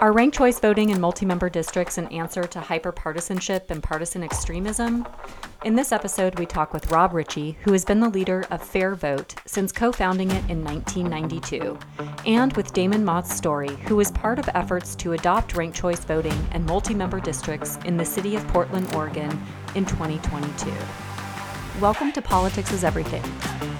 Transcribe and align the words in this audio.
Are 0.00 0.12
ranked 0.12 0.36
choice 0.36 0.60
voting 0.60 0.90
in 0.90 1.00
multi 1.00 1.26
member 1.26 1.50
districts 1.50 1.98
an 1.98 2.06
answer 2.12 2.44
to 2.44 2.60
hyperpartisanship 2.60 3.68
and 3.68 3.82
partisan 3.82 4.22
extremism? 4.22 5.04
In 5.64 5.74
this 5.74 5.90
episode, 5.90 6.38
we 6.38 6.46
talk 6.46 6.72
with 6.72 6.92
Rob 6.92 7.12
Richie, 7.12 7.58
who 7.62 7.72
has 7.72 7.84
been 7.84 7.98
the 7.98 8.08
leader 8.08 8.46
of 8.52 8.62
FairVote 8.62 9.36
since 9.44 9.72
co 9.72 9.90
founding 9.90 10.30
it 10.30 10.48
in 10.48 10.62
1992, 10.62 11.76
and 12.26 12.52
with 12.52 12.72
Damon 12.72 13.04
Motz-Storey, 13.04 13.74
who 13.88 13.96
was 13.96 14.12
part 14.12 14.38
of 14.38 14.48
efforts 14.54 14.94
to 14.94 15.14
adopt 15.14 15.56
ranked 15.56 15.76
choice 15.76 16.04
voting 16.04 16.46
and 16.52 16.64
multi 16.64 16.94
member 16.94 17.18
districts 17.18 17.76
in 17.84 17.96
the 17.96 18.04
city 18.04 18.36
of 18.36 18.46
Portland, 18.46 18.94
Oregon 18.94 19.36
in 19.74 19.84
2022. 19.84 20.72
Welcome 21.80 22.12
to 22.12 22.22
Politics 22.22 22.70
is 22.70 22.84
Everything, 22.84 23.22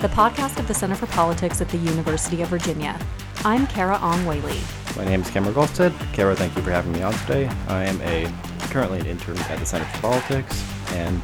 the 0.01 0.09
podcast 0.09 0.59
of 0.59 0.67
the 0.67 0.75
Center 0.75 0.97
for 0.97 1.07
Politics 1.07 1.61
at 1.61 1.69
the 1.69 1.79
University 1.79 2.43
of 2.43 2.49
Virginia. 2.49 2.99
I'm 3.45 3.69
Carah 3.69 4.03
Ong 4.03 4.27
Whaley. 4.27 4.59
My 4.99 5.05
name 5.05 5.21
is 5.21 5.31
Cameron 5.31 5.55
Golstead. 5.55 5.97
Cameron, 6.13 6.37
thank 6.37 6.57
you 6.57 6.63
for 6.63 6.73
having 6.73 6.91
me 6.91 7.03
on 7.03 7.13
today. 7.13 7.47
I 7.69 7.85
am 7.85 8.01
a 8.03 8.29
currently 8.63 8.99
an 8.99 9.07
intern 9.07 9.39
at 9.39 9.61
the 9.61 9.65
Center 9.65 9.85
for 9.85 10.01
Politics, 10.01 10.61
and 10.89 11.23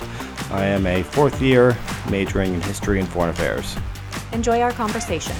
I 0.53 0.65
am 0.65 0.87
a 0.87 1.03
fourth 1.03 1.43
year 1.43 1.77
majoring 2.09 2.55
in 2.55 2.61
history 2.61 3.01
and 3.01 3.09
foreign 3.09 3.31
affairs. 3.31 3.77
Enjoy 4.31 4.61
our 4.61 4.71
conversation. 4.71 5.35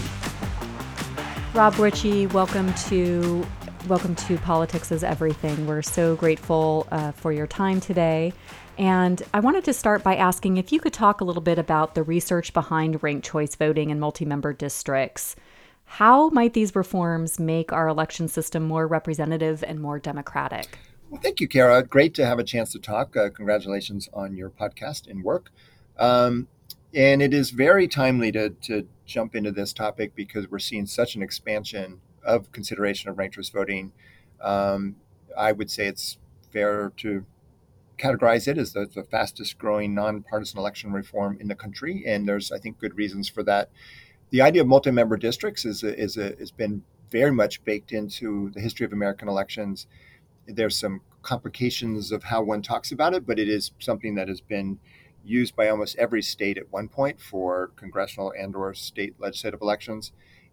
Rob 1.55 1.79
Richie, 1.79 2.27
welcome 2.27 2.75
to 2.89 3.47
welcome 3.87 4.17
to 4.17 4.37
Politics 4.39 4.91
is 4.91 5.05
Everything. 5.05 5.69
We're 5.69 5.83
so 5.83 6.17
grateful 6.17 6.89
uh, 6.91 7.13
for 7.13 7.31
your 7.31 7.47
time 7.47 7.81
today. 7.81 8.33
And 8.77 9.23
I 9.33 9.39
wanted 9.39 9.63
to 9.65 9.73
start 9.73 10.03
by 10.03 10.17
asking 10.17 10.57
if 10.57 10.73
you 10.73 10.81
could 10.81 10.93
talk 10.93 11.21
a 11.21 11.25
little 11.25 11.41
bit 11.41 11.61
about 11.61 11.95
the 11.95 12.03
research 12.03 12.53
behind 12.53 13.01
ranked 13.01 13.25
choice 13.25 13.55
voting 13.55 13.91
in 13.91 14.01
multi 14.01 14.25
member 14.25 14.53
districts. 14.53 15.37
How 15.85 16.29
might 16.31 16.55
these 16.55 16.75
reforms 16.75 17.39
make 17.39 17.73
our 17.73 17.89
election 17.89 18.29
system 18.29 18.65
more 18.65 18.87
representative 18.87 19.63
and 19.63 19.81
more 19.81 19.99
democratic? 19.99 20.79
Well, 21.11 21.21
thank 21.21 21.41
you, 21.41 21.49
Carah. 21.49 21.89
Great 21.89 22.15
to 22.15 22.27
have 22.27 22.39
a 22.39 22.45
chance 22.45 22.73
to 22.73 22.79
talk. 22.79 23.17
Uh, 23.17 23.31
congratulations 23.31 24.09
on 24.13 24.35
your 24.37 24.51
podcast 24.51 25.09
and 25.09 25.23
work. 25.23 25.51
Um, 25.99 26.49
and 26.93 27.23
it 27.23 27.35
is 27.35 27.51
very 27.51 27.87
timely 27.87 28.33
to, 28.33 28.51
to 28.51 28.89
jump 29.07 29.35
into 29.35 29.53
this 29.53 29.73
topic 29.73 30.15
because 30.15 30.51
we're 30.51 30.59
seeing 30.59 30.87
such 30.87 31.15
an 31.15 31.23
expansion 31.23 32.01
of 32.25 32.51
consideration 32.53 33.11
of 33.11 33.19
ranked 33.19 33.37
choice 33.37 33.51
voting. 33.51 33.93
Um, 34.41 34.97
I 35.37 35.53
would 35.53 35.71
say 35.71 35.87
it's 35.87 36.19
fair 36.53 36.93
to 36.99 37.27
categorize 37.99 38.49
it 38.49 38.59
as 38.59 38.73
the, 38.73 38.87
the 38.87 39.05
fastest 39.05 39.59
growing 39.59 39.95
nonpartisan 39.95 40.59
election 40.59 40.93
reform 40.93 41.37
in 41.41 41.49
the 41.49 41.55
country. 41.55 42.05
And 42.07 42.29
there's, 42.29 42.51
I 42.51 42.59
think, 42.59 42.79
good 42.79 42.97
reasons 42.97 43.29
for 43.29 43.43
that 43.45 43.71
the 44.35 44.43
idea 44.43 44.63
of 44.63 44.67
multi-member 44.67 45.17
districts 45.17 45.65
is 45.65 45.85
a, 45.85 45.97
is 45.97 46.17
a, 46.17 46.35
has 46.41 46.51
been 46.51 46.83
very 47.09 47.31
much 47.31 47.63
baked 47.63 47.93
into 47.93 48.51
the 48.51 48.61
history 48.61 48.85
of 48.85 48.93
American 48.93 49.29
elections. 49.29 49.87
There's 50.49 50.77
some 50.77 51.03
complications 51.23 52.11
of 52.11 52.25
how 52.25 52.43
one 52.43 52.61
talks 52.61 52.91
about 52.91 53.15
it, 53.15 53.29
but 53.29 53.39
it 53.39 53.49
is 53.49 53.71
something 53.79 54.17
that 54.17 54.27
has 54.27 54.41
been 54.41 54.81
used 55.25 55.55
by 55.55 55.69
almost 55.69 55.97
every 55.99 56.21
state 56.21 56.59
at 56.59 56.73
one 56.73 56.89
point 56.89 57.21
for 57.21 57.71
congressional 57.77 58.35
and/or 58.37 58.75
state 58.75 59.15
legislative 59.21 59.63
elections, 59.63 60.11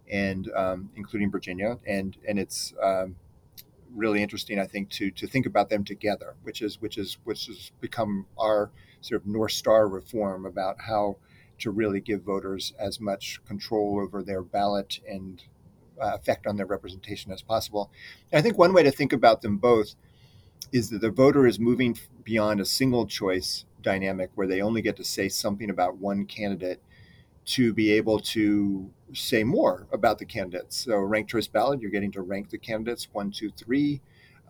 and 0.08 0.48
um, 0.54 0.90
including 0.94 1.28
Virginia. 1.32 1.80
And 1.84 2.16
and 2.28 2.38
it's 2.38 2.72
um, 2.80 3.16
really 3.92 4.22
interesting, 4.22 4.60
I 4.60 4.66
think, 4.68 4.90
to 4.90 5.10
to 5.10 5.26
think 5.26 5.44
about 5.44 5.70
them 5.70 5.82
together, 5.82 6.36
which 6.44 6.62
is 6.62 6.80
which 6.80 6.98
is 6.98 7.18
which 7.24 7.46
has 7.46 7.72
become 7.80 8.26
our 8.38 8.70
sort 9.00 9.20
of 9.20 9.26
north 9.26 9.50
star 9.50 9.88
reform 9.88 10.46
about 10.46 10.76
how 10.82 11.16
to 11.62 11.70
really 11.70 12.00
give 12.00 12.22
voters 12.22 12.72
as 12.78 13.00
much 13.00 13.40
control 13.46 14.00
over 14.00 14.22
their 14.22 14.42
ballot 14.42 15.00
and 15.08 15.44
uh, 16.00 16.14
effect 16.14 16.46
on 16.46 16.56
their 16.56 16.66
representation 16.66 17.32
as 17.32 17.42
possible. 17.42 17.90
And 18.30 18.38
I 18.38 18.42
think 18.42 18.58
one 18.58 18.72
way 18.72 18.82
to 18.82 18.90
think 18.90 19.12
about 19.12 19.42
them 19.42 19.58
both 19.58 19.94
is 20.72 20.90
that 20.90 21.00
the 21.00 21.10
voter 21.10 21.46
is 21.46 21.58
moving 21.58 21.98
beyond 22.24 22.60
a 22.60 22.64
single 22.64 23.06
choice 23.06 23.64
dynamic 23.82 24.30
where 24.34 24.46
they 24.46 24.60
only 24.60 24.82
get 24.82 24.96
to 24.96 25.04
say 25.04 25.28
something 25.28 25.70
about 25.70 25.98
one 25.98 26.24
candidate 26.24 26.80
to 27.44 27.72
be 27.74 27.90
able 27.92 28.20
to 28.20 28.90
say 29.12 29.42
more 29.44 29.86
about 29.92 30.18
the 30.18 30.24
candidates. 30.24 30.84
So, 30.84 30.96
ranked 30.98 31.30
choice 31.30 31.48
ballot, 31.48 31.80
you're 31.80 31.90
getting 31.90 32.12
to 32.12 32.22
rank 32.22 32.50
the 32.50 32.58
candidates 32.58 33.08
one, 33.12 33.30
two, 33.32 33.50
three. 33.50 34.00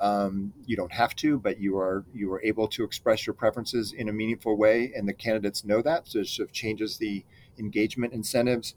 Um, 0.01 0.53
you 0.67 0.77
don't 0.77 0.93
have 0.93 1.15
to, 1.17 1.39
but 1.39 1.61
you 1.61 1.79
are 1.79 2.05
you 2.13 2.33
are 2.33 2.43
able 2.43 2.67
to 2.69 2.83
express 2.83 3.27
your 3.27 3.35
preferences 3.35 3.93
in 3.93 4.09
a 4.09 4.13
meaningful 4.13 4.57
way, 4.57 4.93
and 4.97 5.09
the 5.09 5.13
candidates 5.13 5.65
know 5.65 5.83
that. 5.83 6.09
So 6.09 6.21
it 6.21 6.29
sort 6.29 6.49
of 6.49 6.53
changes 6.53 6.99
the 6.99 7.25
engagement 7.59 8.13
incentives. 8.13 8.75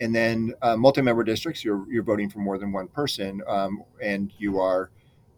And 0.00 0.14
then 0.14 0.54
uh, 0.60 0.76
multi-member 0.76 1.22
districts, 1.22 1.64
you're 1.64 1.84
you're 1.90 2.02
voting 2.02 2.28
for 2.28 2.40
more 2.40 2.58
than 2.58 2.72
one 2.72 2.88
person, 2.88 3.42
um, 3.46 3.84
and 4.02 4.32
you 4.38 4.58
are 4.58 4.90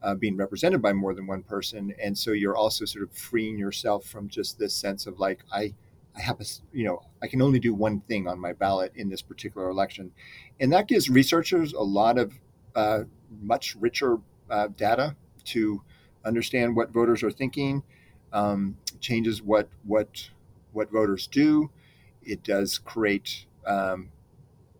uh, 0.02 0.14
being 0.14 0.36
represented 0.36 0.80
by 0.80 0.94
more 0.94 1.12
than 1.14 1.26
one 1.26 1.42
person, 1.42 1.94
and 2.02 2.16
so 2.16 2.32
you're 2.32 2.56
also 2.56 2.86
sort 2.86 3.04
of 3.04 3.12
freeing 3.12 3.58
yourself 3.58 4.06
from 4.06 4.28
just 4.28 4.58
this 4.58 4.74
sense 4.74 5.06
of 5.06 5.18
like 5.18 5.40
I. 5.52 5.74
I 6.18 6.22
have 6.22 6.40
a, 6.40 6.44
you 6.72 6.86
know, 6.86 7.02
I 7.22 7.26
can 7.26 7.42
only 7.42 7.58
do 7.58 7.74
one 7.74 8.00
thing 8.00 8.26
on 8.26 8.40
my 8.40 8.54
ballot 8.54 8.92
in 8.94 9.10
this 9.10 9.20
particular 9.20 9.68
election, 9.68 10.12
and 10.58 10.72
that 10.72 10.88
gives 10.88 11.10
researchers 11.10 11.74
a 11.74 11.82
lot 11.82 12.16
of 12.16 12.32
uh, 12.74 13.00
much 13.42 13.76
richer 13.76 14.18
uh, 14.50 14.68
data 14.76 15.16
to 15.44 15.82
understand 16.24 16.76
what 16.76 16.92
voters 16.92 17.22
are 17.22 17.30
thinking, 17.30 17.82
um, 18.32 18.76
changes 19.00 19.42
what 19.42 19.68
what 19.84 20.28
what 20.72 20.90
voters 20.90 21.26
do. 21.26 21.70
It 22.22 22.42
does 22.42 22.78
create 22.78 23.46
um, 23.66 24.10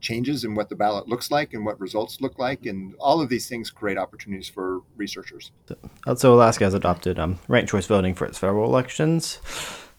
changes 0.01 0.45
in 0.45 0.55
what 0.55 0.69
the 0.69 0.77
ballot 0.77 1.09
looks 1.09 1.31
like 1.31 1.55
and 1.55 1.65
what 1.65 1.81
results 1.81 2.21
look 2.21 2.39
like, 2.39 2.67
and 2.67 2.95
all 2.99 3.21
of 3.21 3.29
these 3.29 3.49
things 3.49 3.71
create 3.71 3.99
opportunities 3.99 4.49
for 4.49 4.83
researchers. 4.97 5.53
So 6.17 6.35
Alaska 6.35 6.65
has 6.65 6.75
adopted 6.75 7.19
um, 7.19 7.39
ranked 7.49 7.71
choice 7.71 7.87
voting 7.87 8.15
for 8.15 8.27
its 8.27 8.39
federal 8.39 8.65
elections. 8.65 9.41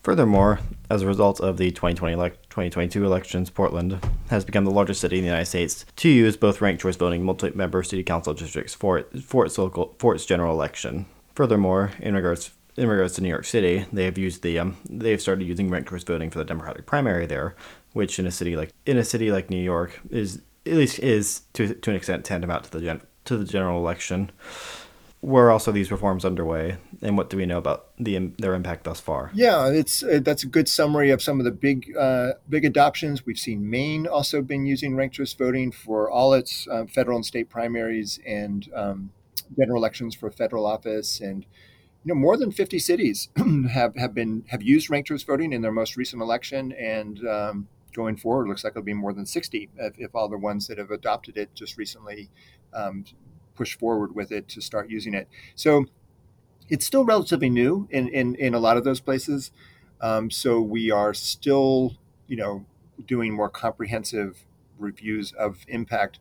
Furthermore, 0.03 0.59
as 0.89 1.01
a 1.01 1.07
result 1.07 1.41
of 1.41 1.57
the 1.57 1.72
2020 1.72 2.13
elect- 2.13 2.47
2022 2.57 3.06
elections, 3.06 3.51
Portland 3.51 4.00
has 4.31 4.44
become 4.44 4.66
the 4.66 4.72
largest 4.72 5.00
city 5.00 5.18
in 5.18 5.22
the 5.22 5.28
United 5.28 5.45
States 5.45 5.85
to 5.95 6.09
use 6.09 6.35
both 6.35 6.59
ranked 6.59 6.81
choice 6.81 6.95
voting 6.95 7.23
multi-member 7.23 7.84
city 7.84 8.01
council 8.01 8.34
districts 8.34 8.73
for 8.73 9.03
for 9.23 9.45
its 9.45 9.59
local 9.59 9.95
for 10.00 10.16
its 10.16 10.25
general 10.25 10.56
election. 10.56 11.06
Furthermore, 11.35 11.91
in 12.00 12.16
regards 12.16 12.50
in 12.75 12.90
regards 12.90 13.13
to 13.13 13.22
New 13.22 13.29
York 13.29 13.46
City, 13.46 13.85
they 13.94 14.06
have 14.06 14.17
used 14.17 14.41
the 14.41 14.57
um, 14.57 14.78
they've 14.90 15.22
started 15.22 15.47
using 15.47 15.69
ranked 15.69 15.90
choice 15.91 16.03
voting 16.03 16.31
for 16.31 16.40
the 16.40 16.46
Democratic 16.46 16.88
primary 16.88 17.28
there, 17.28 17.56
which 17.94 18.17
in 18.17 18.25
a 18.25 18.31
city 18.31 18.56
like 18.56 18.72
in 18.88 18.97
a 18.97 19.03
city 19.03 19.31
like 19.31 19.51
New 19.51 19.62
York 19.62 20.00
is 20.09 20.41
at 20.66 20.73
least 20.73 20.97
is 20.97 21.41
to 21.53 21.75
to 21.75 21.91
an 21.91 21.96
extent 21.96 22.25
tantamount 22.25 22.63
to 22.63 22.72
the 22.72 22.81
gen- 22.81 23.01
to 23.25 23.38
the 23.38 23.46
general 23.46 23.78
election 23.78 24.31
were 25.22 25.50
also 25.50 25.72
these 25.72 25.91
reforms 25.91 26.23
underway, 26.23 26.78
and 27.01 27.17
what 27.17 27.29
do 27.29 27.38
we 27.38 27.45
know 27.45 27.57
about 27.57 27.88
the 27.97 28.31
their 28.38 28.53
impact 28.53 28.83
thus 28.83 29.00
far? 29.00 29.31
Yeah, 29.33 29.67
it's 29.67 30.03
uh, 30.03 30.19
that's 30.22 30.44
a 30.44 30.47
good 30.47 30.69
summary 30.69 31.09
of 31.09 31.22
some 31.22 31.39
of 31.39 31.45
the 31.45 31.51
big 31.51 31.95
uh, 31.97 32.33
big 32.47 32.66
adoptions. 32.66 33.25
We've 33.25 33.39
seen 33.39 33.69
Maine 33.69 34.05
also 34.05 34.41
been 34.41 34.66
using 34.66 34.95
ranked 34.95 35.16
choice 35.16 35.33
voting 35.33 35.72
for 35.72 36.09
all 36.09 36.33
its 36.33 36.67
uh, 36.67 36.85
federal 36.85 37.17
and 37.17 37.25
state 37.25 37.50
primaries 37.50 38.19
and 38.25 38.69
um, 38.75 39.11
general 39.57 39.81
elections 39.81 40.16
for 40.16 40.29
federal 40.29 40.67
office, 40.67 41.19
and 41.19 41.45
you 42.03 42.13
know 42.13 42.16
more 42.16 42.38
than 42.38 42.51
fifty 42.51 42.78
cities 42.78 43.29
have 43.72 43.95
have 43.95 44.13
been 44.13 44.44
have 44.49 44.61
used 44.61 44.89
ranked 44.89 45.07
choice 45.07 45.23
voting 45.23 45.51
in 45.51 45.61
their 45.61 45.72
most 45.72 45.97
recent 45.97 46.22
election, 46.22 46.72
and 46.73 47.28
um, 47.28 47.67
going 47.91 48.17
forward, 48.17 48.47
looks 48.47 48.63
like 48.63 48.72
it'll 48.73 48.84
be 48.84 48.94
more 48.94 49.13
than 49.13 49.25
sixty 49.25 49.69
if, 49.78 49.97
if 49.97 50.13
all 50.13 50.29
the 50.29 50.38
ones 50.38 50.67
that 50.67 50.78
have 50.78 50.91
adopted 50.91 51.38
it 51.38 51.55
just 51.55 51.75
recently 51.75 52.29
um, 52.73 53.03
push 53.57 53.78
forward 53.78 54.16
with 54.16 54.31
it 54.31 54.47
to 54.50 54.62
start 54.62 54.90
using 54.90 55.13
it. 55.13 55.28
So 55.56 55.85
it's 56.69 56.85
still 56.85 57.06
relatively 57.06 57.50
new 57.50 57.88
in, 57.90 58.07
in, 58.09 58.35
in 58.35 58.53
a 58.53 58.59
lot 58.59 58.78
of 58.78 58.84
those 58.84 59.00
places. 59.00 59.51
Um, 60.00 60.29
so 60.29 60.62
we 60.62 60.91
are 60.91 61.13
still, 61.13 61.97
you 62.28 62.38
know, 62.38 62.66
doing 63.06 63.34
more 63.34 63.50
comprehensive 63.50 64.46
reviews 64.78 65.31
of 65.34 65.66
impact. 65.67 66.19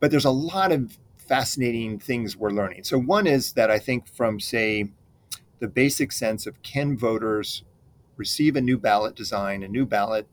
But 0.00 0.10
there's 0.10 0.24
a 0.24 0.30
lot 0.30 0.72
of 0.72 0.98
fascinating 1.16 1.98
things 1.98 2.36
we're 2.36 2.50
learning. 2.50 2.84
So 2.84 2.98
one 2.98 3.26
is 3.26 3.52
that 3.52 3.70
I 3.70 3.78
think 3.78 4.08
from 4.08 4.40
say 4.40 4.90
the 5.60 5.68
basic 5.68 6.12
sense 6.12 6.46
of 6.46 6.60
can 6.62 6.96
voters 6.96 7.62
receive 8.16 8.56
a 8.56 8.60
new 8.60 8.78
ballot 8.78 9.14
design, 9.14 9.62
a 9.62 9.68
new 9.68 9.86
ballot 9.86 10.26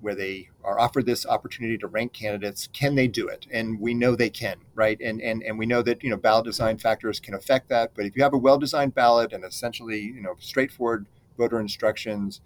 where 0.00 0.14
they 0.14 0.48
are 0.64 0.78
offered 0.78 1.06
this 1.06 1.26
opportunity 1.26 1.76
to 1.78 1.86
rank 1.86 2.12
candidates 2.12 2.68
can 2.72 2.94
they 2.94 3.08
do 3.08 3.28
it? 3.28 3.46
And 3.50 3.80
we 3.80 3.94
know 3.94 4.14
they 4.16 4.30
can 4.30 4.56
right? 4.74 4.98
And 5.00 5.20
and, 5.20 5.42
and 5.42 5.58
we 5.58 5.66
know 5.66 5.82
that 5.82 6.02
you 6.02 6.10
know 6.10 6.16
ballot 6.16 6.44
design 6.44 6.78
factors 6.78 7.20
can 7.20 7.34
affect 7.34 7.68
that. 7.68 7.92
But 7.94 8.06
if 8.06 8.16
you 8.16 8.22
have 8.22 8.34
a 8.34 8.38
well-designed 8.38 8.94
ballot 8.94 9.32
and 9.32 9.44
essentially 9.44 10.00
you 10.00 10.22
know 10.22 10.34
straightforward 10.38 11.06
voter 11.36 11.60
instructions 11.60 12.40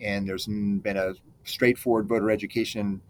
and 0.00 0.28
there's 0.28 0.46
been 0.46 0.96
a 0.96 1.14
straightforward 1.44 2.08
voter 2.08 2.30
education 2.30 3.00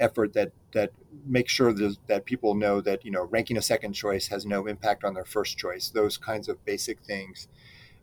effort 0.00 0.32
that 0.32 0.52
that 0.72 0.92
makes 1.26 1.52
sure 1.52 1.72
that 1.72 2.24
people 2.24 2.54
know 2.54 2.80
that 2.80 3.04
you 3.04 3.10
know 3.10 3.24
ranking 3.24 3.56
a 3.56 3.62
second 3.62 3.92
choice 3.92 4.28
has 4.28 4.46
no 4.46 4.66
impact 4.66 5.04
on 5.04 5.14
their 5.14 5.24
first 5.24 5.58
choice 5.58 5.90
those 5.90 6.16
kinds 6.16 6.48
of 6.48 6.64
basic 6.64 7.00
things 7.00 7.48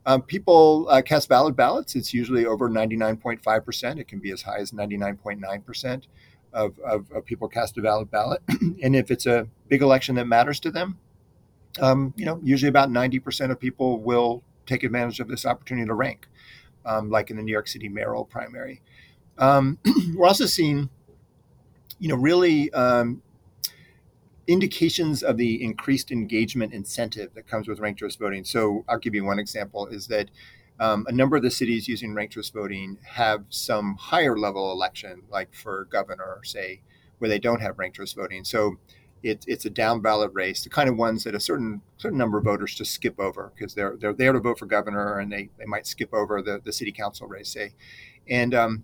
um, 0.06 0.22
people 0.22 0.88
uh, 0.90 1.02
cast 1.02 1.28
valid 1.28 1.56
ballots. 1.56 1.96
It's 1.96 2.14
usually 2.14 2.46
over 2.46 2.70
99.5%. 2.70 4.00
It 4.00 4.08
can 4.08 4.20
be 4.20 4.32
as 4.32 4.44
high 4.44 4.60
as 4.60 4.72
99.9% 4.72 6.04
of, 6.54 6.80
of, 6.80 7.12
of 7.12 7.26
people 7.26 7.48
cast 7.48 7.78
a 7.78 7.82
valid 7.82 8.12
ballot. 8.12 8.42
and 8.82 8.96
if 8.96 9.10
it's 9.10 9.26
a 9.26 9.48
big 9.68 9.82
election 9.82 10.16
that 10.16 10.26
matters 10.26 10.60
to 10.62 10.72
them, 10.72 11.00
um, 11.80 12.14
you 12.16 12.26
know, 12.26 12.40
usually 12.44 12.70
about 12.70 12.90
90% 12.90 13.52
of 13.52 13.60
people 13.60 14.00
will 14.00 14.44
take 14.66 14.84
advantage 14.84 15.20
of 15.20 15.28
this 15.28 15.46
opportunity 15.46 15.88
to 15.88 15.94
rank, 15.94 16.28
um, 16.86 17.10
like 17.10 17.30
in 17.30 17.38
the 17.38 17.44
New 17.44 17.52
York 17.52 17.68
City 17.68 17.90
mayoral 17.90 18.26
primary. 18.26 18.82
Um, 19.38 19.80
we're 20.16 20.28
also 20.28 20.46
seeing, 20.46 20.90
you 22.00 22.08
know, 22.08 22.16
really 22.16 22.72
um, 22.74 23.22
indications 24.48 25.24
of 25.24 25.38
the 25.38 25.64
increased 25.64 26.12
engagement 26.12 26.74
incentive 26.74 27.34
that 27.34 27.48
comes 27.48 27.68
with 27.68 27.80
ranked 27.80 28.00
choice 28.00 28.16
voting. 28.16 28.44
So 28.44 28.86
I'll 28.88 29.00
give 29.00 29.16
you 29.16 29.26
one 29.26 29.40
example: 29.40 29.88
is 29.88 30.08
that 30.08 30.30
um, 30.80 31.06
a 31.08 31.12
number 31.12 31.36
of 31.36 31.44
the 31.44 31.52
cities 31.52 31.88
using 31.88 32.14
ranked 32.14 32.34
choice 32.34 32.50
voting 32.50 32.98
have 33.04 33.46
some 33.50 33.96
higher 33.98 34.38
level 34.38 34.72
election, 34.72 35.24
like 35.30 35.54
for 35.54 35.88
governor, 35.90 36.42
say, 36.44 36.82
where 37.20 37.30
they 37.30 37.40
don't 37.40 37.62
have 37.62 37.80
ranked 37.80 37.98
choice 37.98 38.14
voting. 38.14 38.44
So 38.44 38.78
it, 39.24 39.44
it's 39.48 39.66
a 39.66 39.70
down 39.70 40.02
ballot 40.02 40.32
race, 40.34 40.64
the 40.64 40.70
kind 40.70 40.88
of 40.88 40.98
ones 40.98 41.24
that 41.24 41.34
a 41.34 41.40
certain 41.40 41.82
certain 41.98 42.18
number 42.18 42.38
of 42.38 42.44
voters 42.44 42.76
just 42.76 42.92
skip 42.92 43.20
over 43.20 43.52
because 43.56 43.74
they're 43.74 43.96
they're 43.98 44.14
there 44.14 44.34
to 44.34 44.40
vote 44.40 44.60
for 44.60 44.66
governor 44.66 45.18
and 45.18 45.32
they, 45.32 45.50
they 45.58 45.66
might 45.66 45.88
skip 45.88 46.14
over 46.14 46.42
the, 46.42 46.62
the 46.64 46.74
city 46.74 46.92
council 46.92 47.28
race, 47.28 47.50
say. 47.50 47.74
And 48.30 48.54
um, 48.54 48.84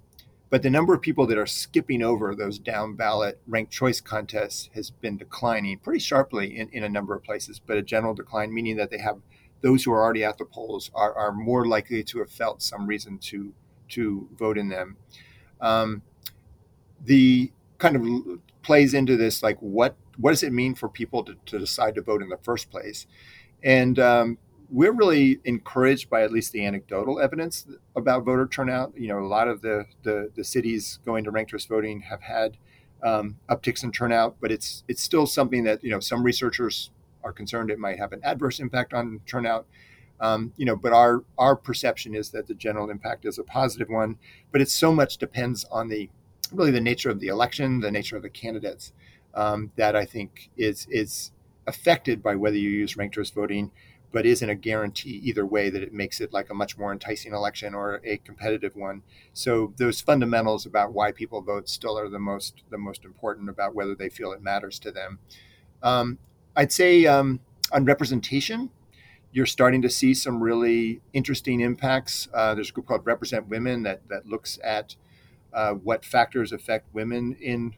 but 0.52 0.62
the 0.62 0.70
number 0.70 0.94
of 0.94 1.02
people 1.02 1.26
that 1.28 1.38
are 1.38 1.48
skipping 1.48 2.04
over 2.04 2.36
those 2.36 2.60
down 2.60 2.94
ballot 2.96 3.40
ranked 3.48 3.72
choice 3.72 4.02
contests 4.02 4.70
has 4.76 4.92
been 4.92 5.16
declining 5.16 5.80
pretty 5.80 6.00
sharply 6.00 6.60
in, 6.60 6.68
in 6.74 6.84
a 6.84 6.90
number 6.90 7.16
of 7.16 7.24
places, 7.24 7.58
but 7.58 7.78
a 7.78 7.82
general 7.82 8.14
decline, 8.14 8.54
meaning 8.54 8.76
that 8.76 8.92
they 8.92 8.98
have 8.98 9.22
those 9.62 9.86
who 9.86 9.94
are 9.94 10.04
already 10.04 10.26
at 10.26 10.38
the 10.38 10.44
polls 10.44 10.92
are, 10.94 11.16
are 11.16 11.32
more 11.32 11.66
likely 11.66 12.04
to 12.04 12.20
have 12.20 12.30
felt 12.30 12.62
some 12.62 12.86
reason 12.86 13.18
to 13.18 13.54
to 13.88 14.28
vote 14.38 14.58
in 14.58 14.68
them. 14.68 14.98
Um, 15.62 16.02
the 17.04 17.52
kind 17.78 17.96
of 17.96 18.40
plays 18.62 18.94
into 18.94 19.16
this 19.16 19.42
like 19.42 19.58
what 19.60 19.96
what 20.18 20.32
does 20.32 20.44
it 20.44 20.52
mean 20.52 20.76
for 20.76 20.90
people 20.90 21.24
to, 21.24 21.36
to 21.46 21.60
decide 21.60 21.96
to 21.96 22.02
vote 22.02 22.22
in 22.22 22.28
the 22.28 22.38
first 22.44 22.70
place? 22.70 23.08
And 23.64 23.98
um, 24.00 24.38
we're 24.72 24.94
really 24.94 25.40
encouraged 25.44 26.10
by 26.10 26.24
at 26.24 26.32
least 26.32 26.54
the 26.54 26.66
anecdotal 26.66 27.20
evidence 27.20 27.68
about 27.96 28.24
voter 28.24 28.48
turnout. 28.48 28.94
You 28.98 29.10
know, 29.10 29.20
a 29.20 29.28
lot 29.28 29.48
of 29.48 29.62
the 29.62 29.86
the, 30.04 30.32
the 30.36 30.44
cities 30.44 31.00
going 31.06 31.26
to 31.26 31.32
ranked 31.32 31.52
choice 31.52 31.66
voting 31.66 32.02
have 32.02 32.22
had 32.22 32.58
um, 33.04 33.38
upticks 33.50 33.84
in 33.84 33.92
turnout, 33.92 34.38
but 34.40 34.52
it's 34.52 34.84
it's 34.88 35.02
still 35.02 35.28
something 35.28 35.64
that 35.66 35.84
you 35.84 35.92
know 35.92 36.00
some 36.00 36.24
researchers 36.24 36.90
are 37.24 37.34
concerned 37.34 37.70
it 37.70 37.78
might 37.78 38.00
have 38.00 38.14
an 38.14 38.22
adverse 38.24 38.60
impact 38.60 38.94
on 38.94 39.22
turnout. 39.26 39.66
Um, 40.20 40.54
you 40.56 40.66
know, 40.66 40.76
but 40.76 40.94
our 40.94 41.24
our 41.38 41.56
perception 41.56 42.16
is 42.16 42.30
that 42.30 42.48
the 42.48 42.54
general 42.54 42.90
impact 42.90 43.26
is 43.26 43.38
a 43.38 43.44
positive 43.44 43.90
one. 43.90 44.18
But 44.52 44.62
it 44.62 44.70
so 44.70 44.94
much 44.94 45.18
depends 45.18 45.66
on 45.66 45.90
the 45.90 46.10
really 46.54 46.72
the 46.72 46.82
nature 46.82 47.10
of 47.10 47.20
the 47.20 47.28
election, 47.28 47.82
the 47.82 47.92
nature 47.92 48.16
of 48.16 48.24
the 48.24 48.30
candidates 48.30 48.94
um, 49.34 49.72
that 49.76 49.96
I 49.96 50.06
think 50.06 50.50
is 50.56 50.88
is 50.90 51.32
affected 51.68 52.24
by 52.24 52.36
whether 52.36 52.58
you 52.58 52.70
use 52.70 52.98
ranked 52.98 53.16
choice 53.16 53.30
voting, 53.30 53.72
but 54.12 54.26
isn't 54.26 54.50
a 54.50 54.56
guarantee 54.56 55.22
either 55.24 55.46
way 55.46 55.70
that 55.70 55.82
it 55.82 55.94
makes 55.94 56.20
it 56.20 56.34
like 56.34 56.50
a 56.50 56.54
much 56.54 56.78
more 56.78 56.92
enticing 56.92 57.34
election 57.34 57.74
or 57.74 58.02
a 58.04 58.18
competitive 58.18 58.76
one. 58.76 59.04
So 59.34 59.74
those 59.78 60.02
fundamentals 60.02 60.66
about 60.66 60.94
why 60.94 61.12
people 61.12 61.42
vote 61.42 61.70
still 61.70 61.98
are 61.98 62.10
the 62.10 62.20
most 62.20 62.64
the 62.70 62.78
most 62.78 63.06
important 63.06 63.50
about 63.50 63.76
whether 63.76 63.96
they 63.96 64.10
feel 64.10 64.32
it 64.32 64.42
matters 64.42 64.80
to 64.80 64.92
them. 64.92 65.20
Um, 65.82 66.20
I'd 66.56 66.72
say 66.72 67.06
um, 67.06 67.40
on 67.72 67.86
representation, 67.86 68.70
you're 69.32 69.46
starting 69.46 69.82
to 69.82 69.90
see 69.90 70.14
some 70.14 70.44
really 70.44 71.02
interesting 71.14 71.62
impacts. 71.62 72.28
Uh, 72.34 72.54
there's 72.54 72.70
a 72.70 72.74
group 72.74 72.88
called 72.88 73.06
Represent 73.06 73.48
Women 73.48 73.84
that 73.84 74.08
that 74.10 74.26
looks 74.26 74.60
at 74.64 74.96
uh, 75.54 75.74
what 75.74 76.06
factors 76.06 76.52
affect 76.52 76.94
women 76.94 77.36
in 77.42 77.76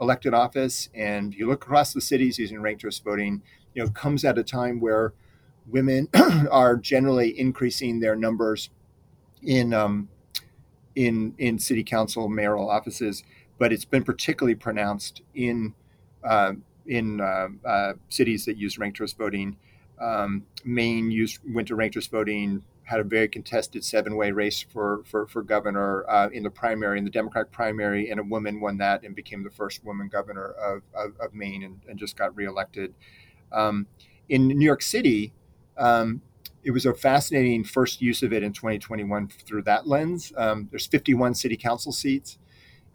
elected 0.00 0.34
office. 0.34 0.88
And 0.94 1.34
you 1.34 1.46
look 1.46 1.64
across 1.64 1.92
the 1.92 2.00
cities 2.00 2.38
using 2.38 2.60
ranked 2.60 2.82
choice 2.82 2.98
voting, 2.98 3.42
you 3.74 3.84
know, 3.84 3.90
comes 3.90 4.24
at 4.24 4.36
a 4.38 4.42
time 4.42 4.80
where 4.80 5.14
women 5.66 6.08
are 6.50 6.76
generally 6.76 7.38
increasing 7.38 8.00
their 8.00 8.16
numbers 8.16 8.70
in 9.42 9.72
um, 9.74 10.08
in 10.94 11.34
in 11.38 11.58
city 11.58 11.84
council 11.84 12.28
mayoral 12.28 12.68
offices, 12.70 13.22
but 13.58 13.72
it's 13.72 13.84
been 13.84 14.04
particularly 14.04 14.54
pronounced 14.54 15.22
in 15.34 15.74
uh, 16.24 16.52
in 16.86 17.20
uh, 17.20 17.48
uh, 17.66 17.92
cities 18.08 18.44
that 18.44 18.56
use 18.56 18.78
ranked 18.78 18.98
choice 18.98 19.12
voting. 19.12 19.56
Um, 20.00 20.46
Maine 20.64 21.10
used 21.10 21.38
went 21.46 21.68
to 21.68 21.74
ranked 21.74 21.94
choice 21.94 22.06
voting 22.06 22.62
had 22.84 23.00
a 23.00 23.04
very 23.04 23.28
contested 23.28 23.84
seven-way 23.84 24.32
race 24.32 24.60
for 24.60 25.02
for, 25.06 25.26
for 25.26 25.42
governor 25.42 26.04
uh, 26.08 26.28
in 26.32 26.42
the 26.42 26.50
primary, 26.50 26.98
in 26.98 27.04
the 27.04 27.10
Democratic 27.10 27.52
primary, 27.52 28.10
and 28.10 28.20
a 28.20 28.22
woman 28.22 28.60
won 28.60 28.78
that 28.78 29.02
and 29.02 29.14
became 29.14 29.42
the 29.42 29.50
first 29.50 29.84
woman 29.84 30.08
governor 30.08 30.48
of, 30.52 30.82
of, 30.94 31.12
of 31.20 31.34
Maine 31.34 31.62
and, 31.62 31.80
and, 31.88 31.98
just 31.98 32.16
got 32.16 32.34
reelected. 32.36 32.94
Um, 33.50 33.86
in 34.28 34.48
New 34.48 34.64
York 34.64 34.82
City, 34.82 35.32
um, 35.76 36.22
it 36.64 36.70
was 36.70 36.86
a 36.86 36.94
fascinating 36.94 37.64
first 37.64 38.00
use 38.00 38.22
of 38.22 38.32
it 38.32 38.42
in 38.42 38.52
2021 38.52 39.28
through 39.28 39.62
that 39.62 39.86
lens. 39.86 40.32
Um, 40.36 40.68
there's 40.70 40.86
51 40.86 41.34
city 41.34 41.56
council 41.56 41.92
seats, 41.92 42.38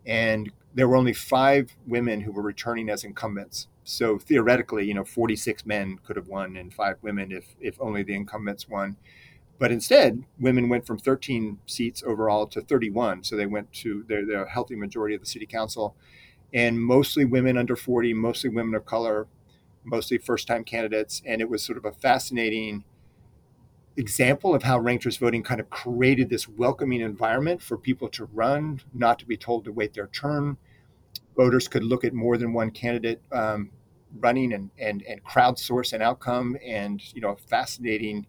and 0.06 0.52
there 0.74 0.88
were 0.88 0.96
only 0.96 1.14
five 1.14 1.76
women 1.86 2.22
who 2.22 2.32
were 2.32 2.42
returning 2.42 2.90
as 2.90 3.04
incumbents. 3.04 3.68
So 3.84 4.18
theoretically, 4.18 4.86
you 4.86 4.94
know, 4.94 5.04
46 5.04 5.66
men 5.66 6.00
could 6.06 6.16
have 6.16 6.28
won 6.28 6.56
and 6.58 6.74
five 6.74 6.98
women 7.02 7.32
if 7.32 7.56
if 7.60 7.80
only 7.80 8.04
the 8.04 8.16
incumbents 8.16 8.68
won. 8.68 8.98
But 9.60 9.72
instead, 9.72 10.24
women 10.40 10.70
went 10.70 10.86
from 10.86 11.00
13 11.00 11.60
seats 11.66 12.04
overall 12.06 12.46
to 12.48 12.62
31. 12.62 13.24
So 13.24 13.36
they 13.36 13.46
went 13.46 13.72
to 13.74 14.04
they're, 14.08 14.44
a 14.44 14.50
healthy 14.50 14.76
majority 14.76 15.16
of 15.16 15.22
the 15.22 15.28
city 15.28 15.46
council, 15.46 15.96
and 16.54 16.80
mostly 16.80 17.26
women 17.26 17.58
under 17.58 17.76
40, 17.76 18.14
mostly 18.14 18.50
women 18.50 18.76
of 18.76 18.86
color, 18.86 19.28
mostly 19.88 20.18
first 20.18 20.48
time 20.48 20.64
candidates. 20.64 21.22
And 21.26 21.42
it 21.42 21.50
was 21.50 21.64
sort 21.64 21.78
of 21.78 21.86
a 21.86 21.92
fascinating 21.92 22.84
example 23.96 24.54
of 24.54 24.64
how 24.64 24.78
ranked 24.78 25.04
choice 25.04 25.18
voting 25.18 25.42
kind 25.42 25.60
of 25.60 25.70
created 25.70 26.30
this 26.30 26.48
welcoming 26.48 27.02
environment 27.02 27.62
for 27.62 27.78
people 27.78 28.08
to 28.10 28.26
run, 28.26 28.82
not 28.94 29.18
to 29.20 29.26
be 29.26 29.38
told 29.38 29.66
to 29.66 29.72
wait 29.72 29.94
their 29.94 30.08
turn. 30.08 30.58
Voters 31.36 31.68
could 31.68 31.84
look 31.84 32.04
at 32.04 32.14
more 32.14 32.38
than 32.38 32.54
one 32.54 32.70
candidate 32.70 33.22
um, 33.32 33.72
running 34.20 34.54
and, 34.54 34.70
and, 34.78 35.04
and 35.04 35.24
crowdsource 35.24 35.94
an 35.94 36.02
outcome. 36.02 36.58
And, 36.66 37.02
you 37.16 37.22
know, 37.22 37.30
a 37.30 37.38
fascinating 37.38 38.28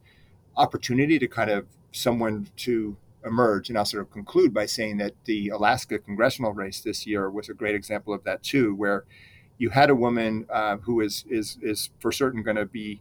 opportunity 0.56 1.18
to 1.18 1.28
kind 1.28 1.50
of 1.50 1.66
someone 1.92 2.48
to 2.56 2.96
emerge. 3.24 3.68
And 3.68 3.76
I'll 3.76 3.84
sort 3.84 4.02
of 4.02 4.10
conclude 4.10 4.54
by 4.54 4.66
saying 4.66 4.98
that 4.98 5.12
the 5.24 5.48
Alaska 5.48 5.98
congressional 5.98 6.52
race 6.52 6.80
this 6.80 7.06
year 7.06 7.30
was 7.30 7.48
a 7.48 7.54
great 7.54 7.74
example 7.74 8.14
of 8.14 8.24
that 8.24 8.42
too, 8.42 8.74
where 8.74 9.04
you 9.58 9.70
had 9.70 9.90
a 9.90 9.94
woman 9.94 10.46
uh, 10.50 10.76
who 10.78 11.00
is 11.00 11.24
is 11.28 11.58
is 11.60 11.90
for 12.00 12.12
certain 12.12 12.42
going 12.42 12.56
to 12.56 12.66
be 12.66 13.00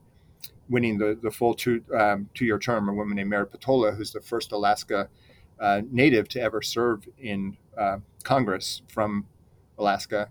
winning 0.69 0.97
the 0.97 1.17
the 1.21 1.31
full 1.31 1.53
two 1.53 1.83
um, 1.97 2.29
two 2.33 2.45
year 2.45 2.59
term. 2.59 2.89
A 2.89 2.93
woman 2.93 3.15
named 3.15 3.29
Mary 3.29 3.45
Peltola, 3.45 3.95
who's 3.95 4.11
the 4.11 4.21
first 4.21 4.51
Alaska 4.51 5.09
uh, 5.59 5.81
native 5.91 6.27
to 6.29 6.41
ever 6.41 6.61
serve 6.61 7.07
in 7.17 7.57
uh, 7.77 7.97
Congress 8.23 8.81
from 8.87 9.25
Alaska. 9.77 10.29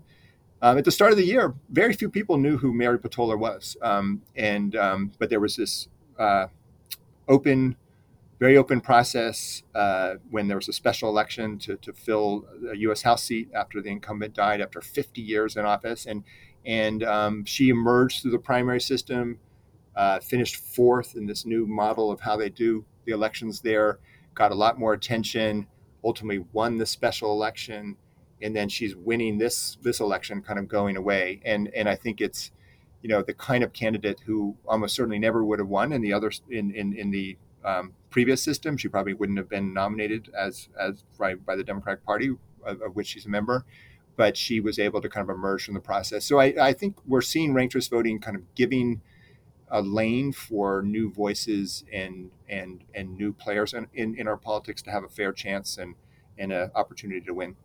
Um, 0.61 0.77
at 0.77 0.85
the 0.85 0.91
start 0.91 1.11
of 1.11 1.17
the 1.17 1.25
year, 1.25 1.53
very 1.69 1.93
few 1.93 2.09
people 2.09 2.37
knew 2.37 2.57
who 2.57 2.73
Mary 2.73 2.97
Peltola 2.97 3.37
was, 3.37 3.77
um, 3.81 4.23
and 4.35 4.75
um, 4.75 5.11
but 5.19 5.29
there 5.29 5.39
was 5.39 5.55
this 5.55 5.87
uh, 6.17 6.47
open, 7.27 7.75
very 8.39 8.57
open 8.57 8.81
process 8.81 9.63
uh, 9.73 10.15
when 10.29 10.47
there 10.47 10.57
was 10.57 10.67
a 10.67 10.73
special 10.73 11.09
election 11.09 11.57
to, 11.57 11.75
to 11.77 11.91
fill 11.91 12.45
a 12.71 12.77
U.S. 12.77 13.01
House 13.01 13.23
seat 13.23 13.49
after 13.53 13.81
the 13.81 13.89
incumbent 13.89 14.33
died 14.33 14.61
after 14.61 14.79
50 14.79 15.21
years 15.21 15.55
in 15.55 15.65
office. 15.65 16.05
And, 16.05 16.23
and 16.65 17.03
um, 17.03 17.45
she 17.45 17.69
emerged 17.69 18.21
through 18.21 18.31
the 18.31 18.39
primary 18.39 18.79
system, 18.79 19.39
uh, 19.95 20.19
finished 20.19 20.57
fourth 20.57 21.15
in 21.15 21.25
this 21.25 21.45
new 21.45 21.65
model 21.65 22.11
of 22.11 22.21
how 22.21 22.37
they 22.37 22.49
do 22.49 22.85
the 23.05 23.11
elections 23.11 23.61
there, 23.61 23.99
got 24.35 24.51
a 24.51 24.55
lot 24.55 24.77
more 24.77 24.93
attention, 24.93 25.67
ultimately 26.03 26.45
won 26.53 26.77
the 26.77 26.85
special 26.85 27.31
election. 27.31 27.97
And 28.39 28.55
then 28.55 28.69
she's 28.69 28.95
winning 28.95 29.39
this 29.39 29.79
this 29.81 29.99
election, 29.99 30.43
kind 30.43 30.59
of 30.59 30.67
going 30.67 30.95
away, 30.95 31.41
and 31.43 31.69
and 31.73 31.89
I 31.89 31.95
think 31.95 32.21
it's 32.21 32.51
you 33.01 33.09
know, 33.09 33.21
the 33.21 33.33
kind 33.33 33.63
of 33.63 33.73
candidate 33.73 34.19
who 34.25 34.55
almost 34.67 34.95
certainly 34.95 35.19
never 35.19 35.43
would 35.43 35.59
have 35.59 35.67
won 35.67 35.91
in 35.91 36.01
the 36.01 36.13
other 36.13 36.31
in 36.49 36.71
in, 36.71 36.93
in 36.93 37.11
the 37.11 37.37
um, 37.67 37.93
previous 38.09 38.41
system. 38.41 38.77
She 38.77 38.87
probably 38.87 39.13
wouldn't 39.13 39.37
have 39.37 39.49
been 39.49 39.73
nominated 39.73 40.31
as 40.37 40.69
as 40.79 41.03
by, 41.19 41.35
by 41.35 41.55
the 41.55 41.63
Democratic 41.63 42.05
Party, 42.05 42.29
of, 42.63 42.81
of, 42.81 42.95
which 42.95 43.07
she's 43.07 43.25
a 43.25 43.29
member. 43.29 43.65
But 44.15 44.35
she 44.35 44.59
was 44.59 44.79
able 44.79 45.01
to 45.01 45.09
kind 45.09 45.29
of 45.29 45.35
emerge 45.35 45.65
from 45.65 45.75
the 45.75 45.79
process. 45.79 46.25
So 46.25 46.39
I, 46.39 46.55
I 46.59 46.73
think 46.73 46.97
we're 47.05 47.21
seeing 47.21 47.53
ranked 47.53 47.73
choice 47.73 47.87
voting 47.87 48.19
kind 48.19 48.35
of 48.35 48.55
giving 48.55 49.01
a 49.69 49.81
lane 49.81 50.31
for 50.31 50.81
new 50.81 51.11
voices 51.11 51.83
and 51.93 52.31
and 52.49 52.83
and 52.95 53.15
new 53.17 53.33
players 53.33 53.73
in, 53.73 53.87
in, 53.93 54.15
in 54.15 54.27
our 54.27 54.37
politics 54.37 54.81
to 54.83 54.91
have 54.91 55.03
a 55.03 55.09
fair 55.09 55.31
chance 55.33 55.77
and 55.77 55.95
and 56.37 56.51
an 56.51 56.71
opportunity 56.73 57.21
to 57.21 57.33
win. 57.33 57.55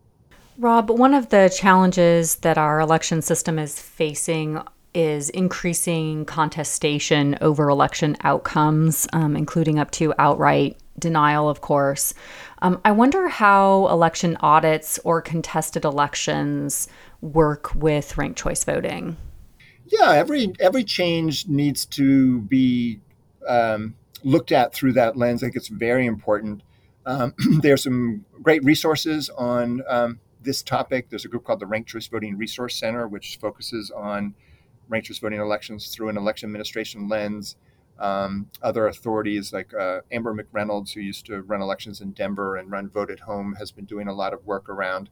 Rob, 0.57 0.91
one 0.91 1.15
of 1.15 1.29
the 1.29 1.51
challenges 1.55 2.35
that 2.37 2.59
our 2.59 2.79
election 2.79 3.23
system 3.23 3.57
is 3.57 3.79
facing 3.79 4.61
is 4.93 5.29
increasing 5.29 6.25
contestation 6.25 7.37
over 7.41 7.69
election 7.69 8.15
outcomes, 8.21 9.07
um, 9.13 9.35
including 9.35 9.79
up 9.79 9.91
to 9.91 10.13
outright 10.19 10.77
denial, 10.99 11.49
of 11.49 11.61
course. 11.61 12.13
Um, 12.61 12.79
I 12.85 12.91
wonder 12.91 13.27
how 13.27 13.87
election 13.87 14.37
audits 14.39 14.99
or 15.03 15.21
contested 15.21 15.85
elections 15.85 16.87
work 17.21 17.73
with 17.75 18.17
ranked 18.17 18.39
choice 18.39 18.63
voting. 18.63 19.17
Yeah, 19.85 20.11
every 20.11 20.53
every 20.59 20.83
change 20.83 21.47
needs 21.47 21.85
to 21.87 22.41
be 22.41 22.99
um, 23.47 23.95
looked 24.23 24.51
at 24.51 24.73
through 24.73 24.93
that 24.93 25.17
lens. 25.17 25.43
I 25.43 25.47
think 25.47 25.55
it's 25.55 25.67
very 25.67 26.05
important. 26.05 26.63
Um, 27.05 27.33
there's 27.61 27.83
some 27.83 28.25
great 28.41 28.63
resources 28.63 29.29
on 29.29 29.83
um, 29.87 30.19
this 30.41 30.61
topic. 30.61 31.09
There's 31.09 31.25
a 31.25 31.27
group 31.27 31.43
called 31.43 31.59
the 31.59 31.65
Ranked 31.65 31.89
Choice 31.89 32.07
Voting 32.07 32.37
Resource 32.37 32.75
Center, 32.75 33.07
which 33.07 33.37
focuses 33.41 33.91
on 33.91 34.35
ranked 34.87 35.07
choice 35.07 35.19
voting 35.19 35.39
elections 35.39 35.87
through 35.87 36.09
an 36.09 36.17
election 36.17 36.47
administration 36.47 37.07
lens. 37.07 37.55
Um, 37.99 38.49
other 38.61 38.87
authorities 38.87 39.53
like 39.53 39.73
uh, 39.73 40.01
Amber 40.11 40.33
McReynolds, 40.33 40.93
who 40.93 40.99
used 40.99 41.25
to 41.27 41.41
run 41.41 41.61
elections 41.61 42.01
in 42.01 42.11
Denver 42.11 42.55
and 42.55 42.71
run 42.71 42.89
Vote 42.89 43.11
at 43.11 43.21
Home, 43.21 43.55
has 43.59 43.71
been 43.71 43.85
doing 43.85 44.07
a 44.07 44.13
lot 44.13 44.33
of 44.33 44.45
work 44.45 44.67
around 44.67 45.09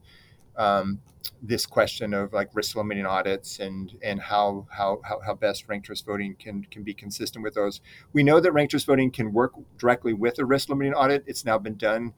um, 0.56 1.00
this 1.40 1.64
question 1.64 2.12
of 2.12 2.32
like 2.32 2.50
risk 2.54 2.76
limiting 2.76 3.06
audits 3.06 3.60
and 3.60 3.96
and 4.02 4.20
how, 4.20 4.66
how 4.70 5.00
how 5.24 5.34
best 5.34 5.68
ranked 5.68 5.86
choice 5.86 6.02
voting 6.02 6.34
can 6.38 6.64
can 6.64 6.82
be 6.82 6.92
consistent 6.92 7.42
with 7.42 7.54
those. 7.54 7.80
We 8.12 8.22
know 8.22 8.40
that 8.40 8.52
ranked 8.52 8.72
choice 8.72 8.84
voting 8.84 9.10
can 9.10 9.32
work 9.32 9.52
directly 9.78 10.12
with 10.12 10.38
a 10.38 10.44
risk 10.44 10.68
limiting 10.68 10.94
audit. 10.94 11.24
It's 11.26 11.44
now 11.44 11.58
been 11.58 11.76
done 11.76 12.14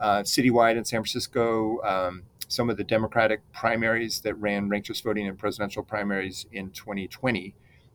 uh, 0.00 0.22
citywide 0.22 0.76
in 0.76 0.84
San 0.84 1.00
Francisco. 1.00 1.80
Um, 1.82 2.24
some 2.48 2.70
of 2.70 2.76
the 2.76 2.84
Democratic 2.84 3.40
primaries 3.52 4.20
that 4.20 4.34
ran 4.34 4.68
ranked 4.68 4.88
choice 4.88 5.00
voting 5.00 5.26
in 5.26 5.36
presidential 5.36 5.82
primaries 5.82 6.46
in 6.50 6.70
2020 6.70 7.54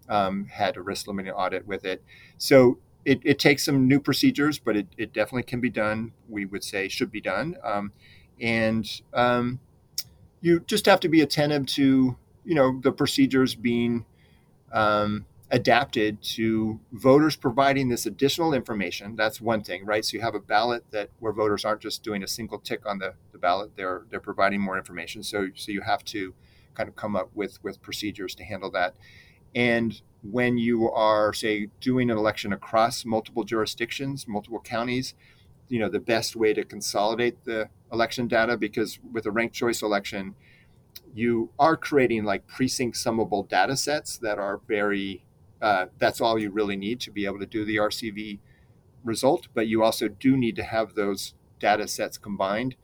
um, 0.10 0.45
had 0.45 0.77
a 0.77 0.81
risk 0.81 1.07
limiting 1.07 1.33
audit 1.33 1.65
with 1.67 1.86
it. 1.86 2.03
So 2.38 2.77
it, 3.03 3.19
it, 3.24 3.39
takes 3.39 3.65
some 3.65 3.88
new 3.88 4.00
procedures, 4.00 4.60
but 4.60 4.77
it, 4.77 4.88
it, 4.98 5.13
definitely 5.13 5.43
can 5.43 5.60
be 5.60 5.69
done. 5.69 6.13
We 6.29 6.45
would 6.45 6.63
say 6.63 6.88
should 6.88 7.12
be 7.12 7.22
done. 7.22 7.55
Um, 7.63 7.91
and 8.39 8.89
um, 9.13 9.60
you 10.41 10.60
just 10.62 10.86
have 10.86 11.00
to 11.01 11.10
be 11.10 11.22
attentive 11.22 11.65
to 11.67 12.15
you 12.45 12.55
know 12.55 12.79
the 12.81 12.91
procedures 12.91 13.55
being 13.55 14.05
um, 14.72 15.25
adapted 15.53 16.19
to 16.19 16.79
voters 16.91 17.36
providing 17.36 17.88
this 17.88 18.07
additional 18.07 18.55
information. 18.55 19.15
That's 19.15 19.39
one 19.39 19.63
thing, 19.63 19.86
right? 19.86 20.03
So 20.03 20.17
you 20.17 20.22
have 20.22 20.33
a 20.33 20.39
ballot 20.39 20.83
that 20.89 21.12
where 21.19 21.31
voters 21.31 21.63
aren't 21.63 21.81
just 21.81 22.01
doing 22.01 22.24
a 22.24 22.27
single 22.27 22.57
tick 22.57 22.88
on 22.88 22.98
the, 22.98 23.13
the 23.31 23.38
ballot; 23.38 23.77
they're 23.77 24.01
they're 24.10 24.19
providing 24.19 24.60
more 24.60 24.77
information. 24.77 25.22
So 25.22 25.50
so 25.55 25.72
you 25.72 25.81
have 25.81 26.03
to 26.05 26.33
kind 26.74 26.89
of 26.89 26.95
come 26.95 27.15
up 27.15 27.29
with 27.36 27.63
with 27.63 27.83
procedures 27.83 28.33
to 28.36 28.43
handle 28.43 28.72
that. 28.72 28.95
And 29.53 30.01
when 30.24 30.57
you 30.57 30.89
are 30.89 31.33
say 31.33 31.67
doing 31.79 32.10
an 32.10 32.17
election 32.17 32.51
across 32.51 33.05
multiple 33.05 33.43
jurisdictions, 33.43 34.27
multiple 34.27 34.60
counties, 34.60 35.13
you 35.69 35.77
know 35.77 35.88
the 35.88 36.00
best 36.00 36.36
way 36.36 36.55
to 36.55 36.63
consolidate 36.63 37.45
the 37.45 37.69
election 37.91 38.27
data 38.27 38.57
because 38.57 38.98
with 39.12 39.27
a 39.27 39.31
ranked 39.31 39.53
choice 39.53 39.83
election 39.83 40.33
you 41.13 41.51
are 41.60 41.77
creating 41.77 42.24
like 42.24 42.48
precinct 42.48 42.98
summable 42.98 43.43
data 43.43 43.77
sets 43.77 44.17
that 44.17 44.39
are 44.39 44.60
very 44.67 45.24
uh, 45.63 45.86
that's 45.98 46.22
all 46.22 46.38
you 46.38 46.51
really 46.51 46.75
need 46.75 47.00
to 47.00 47.10
be 47.10 47.25
able 47.25 47.39
to 47.39 47.46
do 47.46 47.65
the 47.65 47.77
rcv 47.77 48.39
result 49.03 49.48
but 49.53 49.67
you 49.67 49.82
also 49.82 50.08
do 50.08 50.38
need 50.38 50.55
to 50.55 50.63
have 50.63 50.93
those 50.93 51.34
data 51.60 51.88
sets 51.88 52.17
combined 52.17 52.75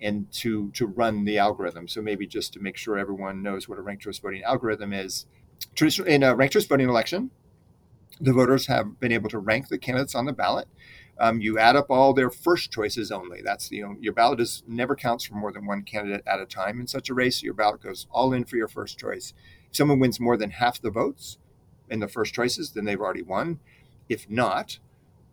and 0.00 0.30
to 0.30 0.70
to 0.72 0.86
run 0.86 1.24
the 1.24 1.38
algorithm 1.38 1.88
so 1.88 2.02
maybe 2.02 2.26
just 2.26 2.52
to 2.52 2.60
make 2.60 2.76
sure 2.76 2.98
everyone 2.98 3.42
knows 3.42 3.68
what 3.68 3.78
a 3.78 3.82
ranked 3.82 4.02
choice 4.02 4.18
voting 4.18 4.42
algorithm 4.42 4.92
is 4.92 5.26
traditionally 5.74 6.12
in 6.12 6.22
a 6.22 6.34
ranked 6.34 6.52
choice 6.52 6.66
voting 6.66 6.88
election 6.88 7.30
the 8.20 8.32
voters 8.32 8.66
have 8.66 9.00
been 9.00 9.12
able 9.12 9.28
to 9.28 9.38
rank 9.38 9.68
the 9.68 9.78
candidates 9.78 10.14
on 10.14 10.26
the 10.26 10.32
ballot 10.32 10.68
um, 11.18 11.40
you 11.40 11.58
add 11.58 11.76
up 11.76 11.90
all 11.90 12.12
their 12.12 12.28
first 12.28 12.70
choices 12.70 13.10
only. 13.10 13.40
That's 13.42 13.70
you 13.70 13.82
know 13.82 13.96
your 14.00 14.12
ballot 14.12 14.38
is 14.38 14.62
never 14.66 14.94
counts 14.94 15.24
for 15.24 15.34
more 15.34 15.50
than 15.50 15.64
one 15.64 15.82
candidate 15.82 16.22
at 16.26 16.40
a 16.40 16.46
time 16.46 16.78
in 16.78 16.86
such 16.86 17.08
a 17.08 17.14
race. 17.14 17.42
Your 17.42 17.54
ballot 17.54 17.82
goes 17.82 18.06
all 18.10 18.34
in 18.34 18.44
for 18.44 18.56
your 18.56 18.68
first 18.68 18.98
choice. 18.98 19.32
If 19.70 19.76
someone 19.76 19.98
wins 19.98 20.20
more 20.20 20.36
than 20.36 20.50
half 20.50 20.78
the 20.78 20.90
votes 20.90 21.38
in 21.90 22.00
the 22.00 22.08
first 22.08 22.34
choices, 22.34 22.72
then 22.72 22.84
they've 22.84 23.00
already 23.00 23.22
won. 23.22 23.60
If 24.08 24.28
not, 24.30 24.78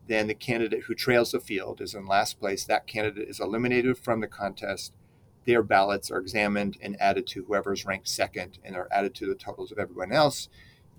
then 0.07 0.27
the 0.27 0.33
candidate 0.33 0.83
who 0.83 0.95
trails 0.95 1.31
the 1.31 1.39
field 1.39 1.81
is 1.81 1.93
in 1.93 2.05
last 2.05 2.39
place. 2.39 2.65
That 2.65 2.87
candidate 2.87 3.29
is 3.29 3.39
eliminated 3.39 3.97
from 3.97 4.19
the 4.19 4.27
contest. 4.27 4.93
Their 5.45 5.63
ballots 5.63 6.11
are 6.11 6.19
examined 6.19 6.77
and 6.81 6.99
added 7.01 7.27
to 7.27 7.43
whoever's 7.43 7.85
ranked 7.85 8.07
second 8.07 8.59
and 8.63 8.75
are 8.75 8.87
added 8.91 9.13
to 9.15 9.27
the 9.27 9.35
totals 9.35 9.71
of 9.71 9.79
everyone 9.79 10.11
else. 10.11 10.49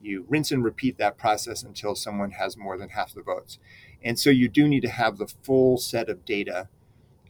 You 0.00 0.26
rinse 0.28 0.52
and 0.52 0.62
repeat 0.62 0.98
that 0.98 1.16
process 1.16 1.62
until 1.62 1.94
someone 1.94 2.32
has 2.32 2.56
more 2.56 2.76
than 2.76 2.90
half 2.90 3.14
the 3.14 3.22
votes. 3.22 3.58
And 4.02 4.18
so 4.18 4.30
you 4.30 4.48
do 4.48 4.68
need 4.68 4.82
to 4.82 4.90
have 4.90 5.16
the 5.16 5.26
full 5.26 5.78
set 5.78 6.10
of 6.10 6.24
data 6.24 6.68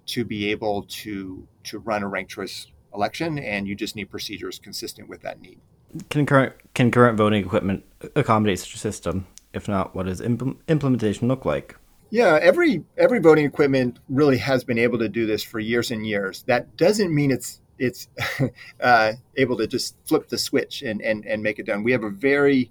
to 0.06 0.24
be 0.24 0.50
able 0.50 0.82
to 0.82 1.46
to 1.64 1.78
run 1.78 2.02
a 2.02 2.08
ranked 2.08 2.32
choice 2.32 2.66
election, 2.92 3.38
and 3.38 3.66
you 3.66 3.74
just 3.74 3.96
need 3.96 4.10
procedures 4.10 4.58
consistent 4.58 5.08
with 5.08 5.22
that 5.22 5.40
need. 5.40 5.60
Can 6.10 6.26
current, 6.26 6.54
can 6.74 6.90
current 6.90 7.16
voting 7.16 7.44
equipment 7.44 7.84
accommodate 8.16 8.58
such 8.58 8.74
a 8.74 8.78
system? 8.78 9.26
If 9.52 9.68
not, 9.68 9.94
what 9.94 10.06
does 10.06 10.20
impl- 10.20 10.56
implementation 10.68 11.28
look 11.28 11.44
like? 11.44 11.76
Yeah, 12.10 12.38
every 12.40 12.84
every 12.96 13.18
voting 13.18 13.44
equipment 13.44 13.98
really 14.08 14.38
has 14.38 14.62
been 14.62 14.78
able 14.78 14.98
to 14.98 15.08
do 15.08 15.26
this 15.26 15.42
for 15.42 15.58
years 15.58 15.90
and 15.90 16.06
years. 16.06 16.44
That 16.44 16.76
doesn't 16.76 17.12
mean 17.12 17.30
it's 17.30 17.60
it's 17.78 18.08
uh, 18.80 19.12
able 19.36 19.56
to 19.56 19.66
just 19.66 19.96
flip 20.04 20.28
the 20.28 20.38
switch 20.38 20.82
and, 20.82 21.00
and 21.02 21.24
and 21.26 21.42
make 21.42 21.58
it 21.58 21.66
done. 21.66 21.82
We 21.82 21.92
have 21.92 22.04
a 22.04 22.10
very 22.10 22.70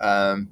um, 0.00 0.50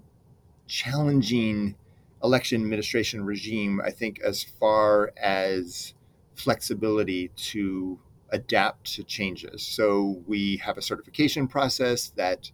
challenging 0.67 1.75
election 2.23 2.63
administration 2.63 3.25
regime, 3.25 3.81
I 3.85 3.91
think, 3.91 4.21
as 4.21 4.43
far 4.43 5.13
as 5.21 5.95
flexibility 6.35 7.29
to 7.37 7.99
adapt 8.33 8.95
to 8.95 9.05
changes. 9.05 9.63
So 9.63 10.23
we 10.27 10.57
have 10.59 10.79
a 10.79 10.83
certification 10.83 11.49
process 11.49 12.09
that 12.11 12.51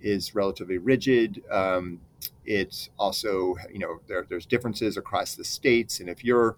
is 0.00 0.34
relatively 0.34 0.78
rigid. 0.78 1.42
Um, 1.50 2.00
it's 2.44 2.90
also, 2.98 3.54
you 3.72 3.78
know, 3.78 4.00
there, 4.08 4.26
there's 4.28 4.46
differences 4.46 4.96
across 4.96 5.34
the 5.34 5.44
states. 5.44 6.00
And 6.00 6.08
if 6.08 6.24
you're 6.24 6.56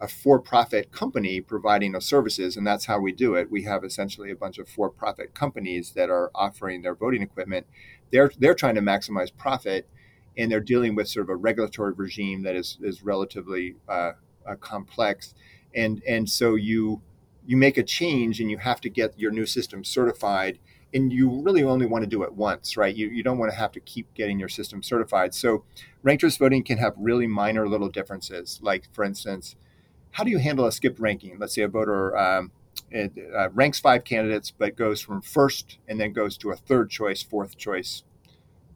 a 0.00 0.08
for-profit 0.08 0.90
company 0.90 1.40
providing 1.40 1.92
those 1.92 2.04
services, 2.04 2.56
and 2.56 2.66
that's 2.66 2.86
how 2.86 2.98
we 2.98 3.12
do 3.12 3.34
it, 3.34 3.50
we 3.50 3.62
have 3.62 3.84
essentially 3.84 4.30
a 4.30 4.36
bunch 4.36 4.58
of 4.58 4.68
for-profit 4.68 5.34
companies 5.34 5.92
that 5.92 6.10
are 6.10 6.30
offering 6.34 6.82
their 6.82 6.94
voting 6.94 7.22
equipment. 7.22 7.66
They're 8.10 8.30
they're 8.38 8.54
trying 8.54 8.74
to 8.74 8.82
maximize 8.82 9.34
profit 9.34 9.88
and 10.36 10.50
they're 10.50 10.60
dealing 10.60 10.94
with 10.94 11.08
sort 11.08 11.26
of 11.26 11.30
a 11.30 11.36
regulatory 11.36 11.92
regime 11.92 12.42
that 12.42 12.56
is 12.56 12.78
is 12.82 13.02
relatively 13.02 13.76
uh, 13.88 14.12
uh, 14.46 14.56
complex, 14.60 15.34
and 15.74 16.02
and 16.06 16.28
so 16.28 16.54
you 16.54 17.00
you 17.46 17.56
make 17.56 17.76
a 17.76 17.82
change 17.82 18.40
and 18.40 18.50
you 18.50 18.58
have 18.58 18.80
to 18.80 18.88
get 18.88 19.18
your 19.18 19.30
new 19.30 19.46
system 19.46 19.84
certified 19.84 20.58
and 20.94 21.12
you 21.12 21.42
really 21.42 21.62
only 21.62 21.86
want 21.86 22.02
to 22.02 22.08
do 22.08 22.22
it 22.22 22.34
once, 22.34 22.76
right? 22.76 22.94
You, 22.94 23.08
you 23.08 23.22
don't 23.22 23.38
want 23.38 23.50
to 23.50 23.56
have 23.56 23.72
to 23.72 23.80
keep 23.80 24.12
getting 24.14 24.38
your 24.38 24.48
system 24.48 24.82
certified. 24.82 25.34
So 25.34 25.64
ranked 26.02 26.20
choice 26.20 26.36
voting 26.36 26.62
can 26.64 26.78
have 26.78 26.92
really 26.98 27.26
minor 27.26 27.66
little 27.66 27.88
differences. 27.88 28.60
Like, 28.62 28.88
for 28.92 29.02
instance, 29.02 29.56
how 30.12 30.24
do 30.24 30.30
you 30.30 30.38
handle 30.38 30.66
a 30.66 30.72
skipped 30.72 31.00
ranking? 31.00 31.38
Let's 31.38 31.54
say 31.54 31.62
a 31.62 31.68
voter 31.68 32.16
um, 32.16 32.52
it, 32.90 33.12
uh, 33.34 33.48
ranks 33.50 33.80
five 33.80 34.04
candidates, 34.04 34.50
but 34.50 34.76
goes 34.76 35.00
from 35.00 35.22
first 35.22 35.78
and 35.88 35.98
then 35.98 36.12
goes 36.12 36.36
to 36.38 36.50
a 36.50 36.56
third 36.56 36.90
choice, 36.90 37.22
fourth 37.22 37.56
choice, 37.56 38.02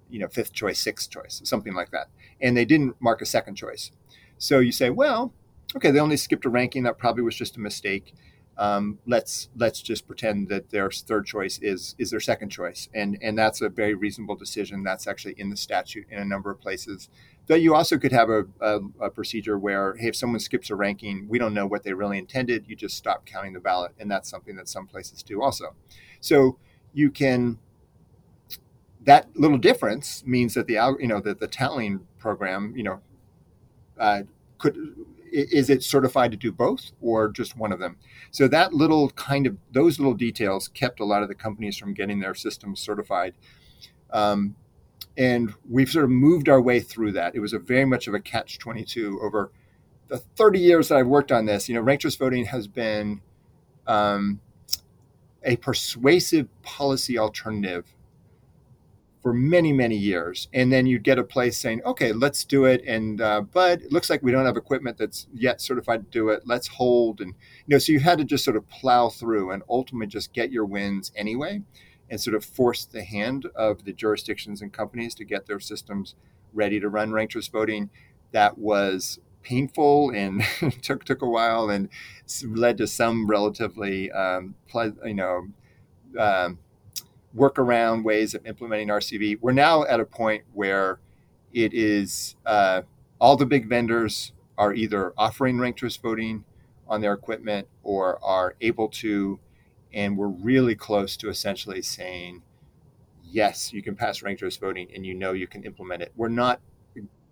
you 0.08 0.18
know, 0.18 0.28
fifth 0.28 0.54
choice, 0.54 0.80
sixth 0.80 1.10
choice, 1.10 1.42
something 1.44 1.74
like 1.74 1.90
that. 1.90 2.08
And 2.40 2.56
they 2.56 2.64
didn't 2.64 2.96
mark 3.00 3.20
a 3.20 3.26
second 3.26 3.56
choice. 3.56 3.90
So 4.38 4.58
you 4.58 4.72
say, 4.72 4.88
well, 4.88 5.32
okay, 5.76 5.90
they 5.90 6.00
only 6.00 6.16
skipped 6.16 6.46
a 6.46 6.48
ranking. 6.48 6.82
That 6.84 6.98
probably 6.98 7.22
was 7.22 7.36
just 7.36 7.56
a 7.56 7.60
mistake. 7.60 8.14
Um, 8.58 8.98
let's 9.06 9.48
let's 9.54 9.82
just 9.82 10.06
pretend 10.06 10.48
that 10.48 10.70
their 10.70 10.90
third 10.90 11.26
choice 11.26 11.58
is 11.60 11.94
is 11.98 12.10
their 12.10 12.20
second 12.20 12.48
choice, 12.48 12.88
and 12.94 13.18
and 13.20 13.38
that's 13.38 13.60
a 13.60 13.68
very 13.68 13.94
reasonable 13.94 14.34
decision. 14.34 14.82
That's 14.82 15.06
actually 15.06 15.34
in 15.36 15.50
the 15.50 15.56
statute 15.56 16.06
in 16.10 16.18
a 16.18 16.24
number 16.24 16.50
of 16.50 16.60
places. 16.60 17.10
But 17.46 17.60
you 17.60 17.74
also 17.74 17.96
could 17.96 18.12
have 18.12 18.28
a, 18.28 18.44
a, 18.60 18.80
a 19.02 19.10
procedure 19.10 19.56
where, 19.56 19.94
hey, 19.96 20.08
if 20.08 20.16
someone 20.16 20.40
skips 20.40 20.68
a 20.68 20.74
ranking, 20.74 21.28
we 21.28 21.38
don't 21.38 21.54
know 21.54 21.66
what 21.66 21.84
they 21.84 21.92
really 21.92 22.18
intended. 22.18 22.64
You 22.66 22.74
just 22.74 22.96
stop 22.96 23.24
counting 23.24 23.52
the 23.52 23.60
ballot, 23.60 23.92
and 24.00 24.10
that's 24.10 24.28
something 24.28 24.56
that 24.56 24.68
some 24.68 24.86
places 24.86 25.22
do 25.22 25.42
also. 25.42 25.76
So 26.20 26.58
you 26.92 27.10
can 27.10 27.58
that 29.06 29.28
little 29.36 29.58
difference 29.58 30.24
means 30.26 30.54
that 30.54 30.66
the 30.66 30.74
you 30.98 31.06
know 31.06 31.20
that 31.20 31.40
the 31.40 31.46
tallying 31.46 32.06
program 32.18 32.72
you 32.76 32.82
know 32.82 33.00
uh, 33.98 34.22
could 34.58 34.76
is 35.36 35.70
it 35.70 35.82
certified 35.82 36.30
to 36.30 36.36
do 36.36 36.50
both 36.50 36.92
or 37.00 37.28
just 37.28 37.56
one 37.56 37.72
of 37.72 37.78
them? 37.78 37.96
So 38.30 38.48
that 38.48 38.72
little 38.72 39.10
kind 39.10 39.46
of 39.46 39.56
those 39.72 39.98
little 39.98 40.14
details 40.14 40.68
kept 40.68 41.00
a 41.00 41.04
lot 41.04 41.22
of 41.22 41.28
the 41.28 41.34
companies 41.34 41.76
from 41.76 41.94
getting 41.94 42.20
their 42.20 42.34
systems 42.34 42.80
certified. 42.80 43.34
Um, 44.10 44.56
and 45.16 45.54
we've 45.68 45.90
sort 45.90 46.04
of 46.04 46.10
moved 46.10 46.48
our 46.48 46.60
way 46.60 46.80
through 46.80 47.12
that. 47.12 47.34
It 47.34 47.40
was 47.40 47.52
a 47.52 47.58
very 47.58 47.84
much 47.84 48.06
of 48.06 48.14
a 48.14 48.20
catch 48.20 48.58
22 48.58 49.20
over 49.22 49.50
the 50.08 50.18
30 50.18 50.60
years 50.60 50.88
that 50.88 50.98
i've 50.98 51.06
worked 51.06 51.32
on 51.32 51.46
this. 51.46 51.68
You 51.68 51.74
know 51.74 51.80
ranked 51.80 52.02
choice 52.02 52.16
voting 52.16 52.46
has 52.46 52.68
been 52.68 53.20
um, 53.86 54.40
a 55.42 55.56
persuasive 55.56 56.48
policy 56.62 57.18
alternative 57.18 57.84
for 59.26 59.32
many 59.32 59.72
many 59.72 59.96
years. 59.96 60.46
And 60.54 60.72
then 60.72 60.86
you'd 60.86 61.02
get 61.02 61.18
a 61.18 61.24
place 61.24 61.58
saying 61.58 61.82
okay 61.84 62.12
let's 62.12 62.44
do 62.44 62.64
it. 62.64 62.80
And 62.86 63.20
uh, 63.20 63.40
but 63.40 63.82
it 63.82 63.90
looks 63.90 64.08
like 64.08 64.22
we 64.22 64.30
don't 64.30 64.46
have 64.46 64.56
equipment 64.56 64.98
that's 64.98 65.26
yet 65.34 65.60
certified 65.60 66.04
to 66.04 66.10
do 66.12 66.28
it. 66.28 66.42
Let's 66.46 66.68
hold. 66.68 67.20
And 67.20 67.34
you 67.66 67.74
know 67.74 67.78
so 67.78 67.90
you 67.90 67.98
had 67.98 68.18
to 68.18 68.24
just 68.24 68.44
sort 68.44 68.56
of 68.56 68.68
plow 68.68 69.08
through 69.08 69.50
and 69.50 69.64
ultimately 69.68 70.06
just 70.06 70.32
get 70.32 70.52
your 70.52 70.64
wins 70.64 71.10
anyway 71.16 71.62
and 72.08 72.20
sort 72.20 72.36
of 72.36 72.44
force 72.44 72.84
the 72.84 73.02
hand 73.02 73.46
of 73.56 73.84
the 73.84 73.92
jurisdictions 73.92 74.62
and 74.62 74.72
companies 74.72 75.12
to 75.16 75.24
get 75.24 75.46
their 75.46 75.58
systems 75.58 76.14
ready 76.54 76.78
to 76.78 76.88
run 76.88 77.10
ranked 77.10 77.32
choice 77.32 77.48
voting. 77.48 77.90
That 78.30 78.58
was 78.58 79.18
painful 79.42 80.10
and 80.10 80.44
took 80.82 81.02
took 81.02 81.22
a 81.22 81.28
while 81.28 81.68
and 81.68 81.88
led 82.44 82.78
to 82.78 82.86
some 82.86 83.26
relatively 83.26 84.08
um, 84.12 84.54
you 85.04 85.14
know 85.14 85.48
um, 86.16 86.60
workaround 87.36 88.04
ways 88.04 88.34
of 88.34 88.46
implementing 88.46 88.88
RCV. 88.88 89.38
We're 89.40 89.52
now 89.52 89.84
at 89.84 90.00
a 90.00 90.04
point 90.04 90.44
where 90.52 90.98
it 91.52 91.72
is 91.74 92.36
uh, 92.44 92.82
all 93.20 93.36
the 93.36 93.46
big 93.46 93.68
vendors 93.68 94.32
are 94.58 94.72
either 94.74 95.12
offering 95.16 95.58
ranked 95.58 95.80
choice 95.80 95.96
voting 95.96 96.44
on 96.88 97.00
their 97.00 97.12
equipment 97.12 97.68
or 97.82 98.22
are 98.24 98.54
able 98.60 98.88
to, 98.88 99.38
and 99.92 100.16
we're 100.16 100.28
really 100.28 100.74
close 100.74 101.16
to 101.18 101.28
essentially 101.28 101.82
saying, 101.82 102.42
yes, 103.22 103.72
you 103.72 103.82
can 103.82 103.94
pass 103.94 104.22
ranked 104.22 104.40
choice 104.40 104.56
voting 104.56 104.88
and 104.94 105.04
you 105.04 105.14
know 105.14 105.32
you 105.32 105.46
can 105.46 105.64
implement 105.64 106.02
it. 106.02 106.12
We're 106.16 106.28
not 106.28 106.60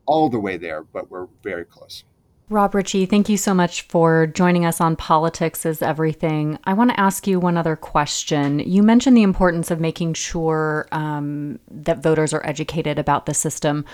all 0.06 0.28
the 0.28 0.40
way 0.40 0.56
there, 0.56 0.82
but 0.82 1.10
we're 1.10 1.28
very 1.42 1.64
close. 1.64 2.04
Rob 2.50 2.74
Richie, 2.74 3.06
thank 3.06 3.30
you 3.30 3.38
so 3.38 3.54
much 3.54 3.82
for 3.82 4.26
joining 4.26 4.66
us 4.66 4.78
on 4.80 4.96
Politics 4.96 5.64
is 5.64 5.80
Everything. 5.80 6.58
I 6.64 6.74
want 6.74 6.90
to 6.90 7.00
ask 7.00 7.26
you 7.26 7.40
one 7.40 7.56
other 7.56 7.74
question. 7.74 8.58
You 8.58 8.82
mentioned 8.82 9.16
the 9.16 9.22
importance 9.22 9.70
of 9.70 9.80
making 9.80 10.12
sure 10.14 10.86
um, 10.92 11.58
that 11.70 12.02
voters 12.02 12.34
are 12.34 12.46
educated 12.46 12.98
about 12.98 13.24
the 13.24 13.32
system. 13.32 13.86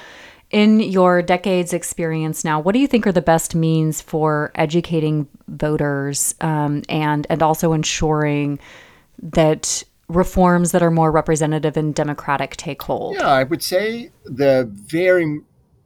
In 0.51 0.81
your 0.81 1.23
decades 1.23 1.73
experience 1.73 2.45
now, 2.45 2.59
what 2.59 2.73
do 2.73 2.81
you 2.81 2.89
think 2.89 3.07
are 3.07 3.13
the 3.13 3.23
best 3.23 3.55
means 3.55 4.01
for 4.01 4.51
educating 4.57 5.29
voters 5.47 6.35
um, 6.41 6.83
and 6.89 7.29
and 7.31 7.41
also 7.45 7.73
ensuring 7.73 8.59
that 9.23 9.85
reforms 10.09 10.73
that 10.73 10.83
are 10.83 10.91
more 10.91 11.13
representative 11.13 11.77
and 11.77 11.95
democratic 11.95 12.57
take 12.57 12.83
hold? 12.83 13.15
Yeah, 13.15 13.29
I 13.29 13.45
would 13.45 13.63
say 13.63 14.11
the 14.25 14.69
very 14.73 15.41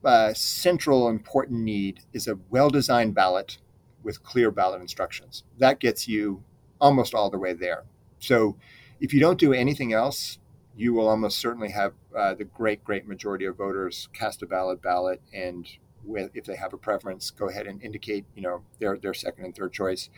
uh, 0.04 0.34
central 0.34 1.08
important 1.08 1.61
need 1.61 2.00
is 2.12 2.28
a 2.28 2.38
well-designed 2.50 3.14
ballot 3.14 3.58
with 4.02 4.23
clear 4.23 4.50
ballot 4.50 4.80
instructions. 4.80 5.44
That 5.58 5.80
gets 5.80 6.06
you 6.06 6.42
almost 6.80 7.14
all 7.14 7.30
the 7.30 7.38
way 7.38 7.54
there. 7.54 7.84
So 8.18 8.56
if 9.00 9.12
you 9.12 9.20
don't 9.20 9.38
do 9.38 9.52
anything 9.52 9.92
else, 9.92 10.38
you 10.76 10.92
will 10.92 11.08
almost 11.08 11.38
certainly 11.38 11.70
have 11.70 11.92
uh, 12.16 12.34
the 12.34 12.44
great, 12.44 12.84
great 12.84 13.06
majority 13.06 13.44
of 13.44 13.56
voters 13.56 14.08
cast 14.12 14.42
a 14.42 14.46
valid 14.46 14.82
ballot, 14.82 15.20
and 15.32 15.68
with, 16.04 16.30
if 16.34 16.44
they 16.44 16.56
have 16.56 16.73
a 16.73 16.78
preference, 16.78 17.30
go 17.30 17.49
ahead 17.49 17.66
and 17.66 17.82
indicate, 17.82 18.25
you 18.34 18.42
know, 18.42 18.62
their 18.80 18.99
their 18.99 19.14
second 19.14 19.44
and 19.44 19.54
third 19.54 19.73
choice. 19.73 20.11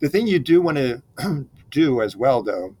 The 0.00 0.08
thing 0.08 0.26
you 0.26 0.38
do 0.38 0.60
want 0.60 0.76
to 1.18 1.46
do 1.70 2.02
as 2.02 2.16
well, 2.16 2.42
though, 2.42 2.76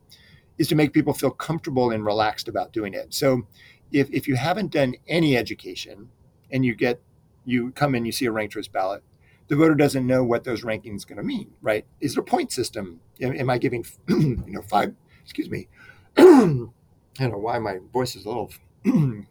is 0.58 0.68
to 0.68 0.74
make 0.74 0.92
people 0.92 1.12
feel 1.12 1.30
comfortable 1.30 1.90
and 1.90 2.04
relaxed 2.04 2.48
about 2.48 2.72
doing 2.72 2.94
it. 2.94 3.14
So, 3.14 3.46
if 3.92 4.10
if 4.10 4.28
you 4.28 4.36
haven't 4.36 4.72
done 4.72 4.94
any 5.08 5.36
education, 5.36 6.10
and 6.50 6.64
you 6.64 6.74
get 6.74 7.00
you 7.44 7.70
come 7.72 7.94
in, 7.94 8.04
you 8.04 8.12
see 8.12 8.26
a 8.26 8.32
ranked 8.32 8.54
choice 8.54 8.68
ballot, 8.68 9.02
the 9.48 9.56
voter 9.56 9.74
doesn't 9.74 10.06
know 10.06 10.24
what 10.24 10.44
those 10.44 10.62
rankings 10.62 11.06
going 11.06 11.18
to 11.18 11.22
mean, 11.22 11.52
right? 11.62 11.86
Is 12.00 12.12
it 12.12 12.18
a 12.18 12.22
point 12.22 12.52
system? 12.52 13.00
Am, 13.20 13.32
am 13.36 13.48
I 13.48 13.58
giving, 13.58 13.86
you 14.08 14.42
know, 14.46 14.62
five? 14.62 14.94
Excuse 15.22 15.48
me. 15.48 15.68
I 16.16 16.22
don't 16.22 17.30
know 17.30 17.38
why 17.38 17.58
my 17.58 17.78
voice 17.92 18.16
is 18.16 18.24
a 18.24 18.28
little 18.28 18.50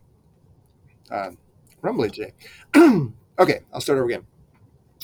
uh, 1.11 1.31
rumbly 1.81 2.09
today. 2.09 2.33
okay, 3.39 3.59
I'll 3.73 3.81
start 3.81 3.97
over 3.97 4.07
again. 4.07 4.25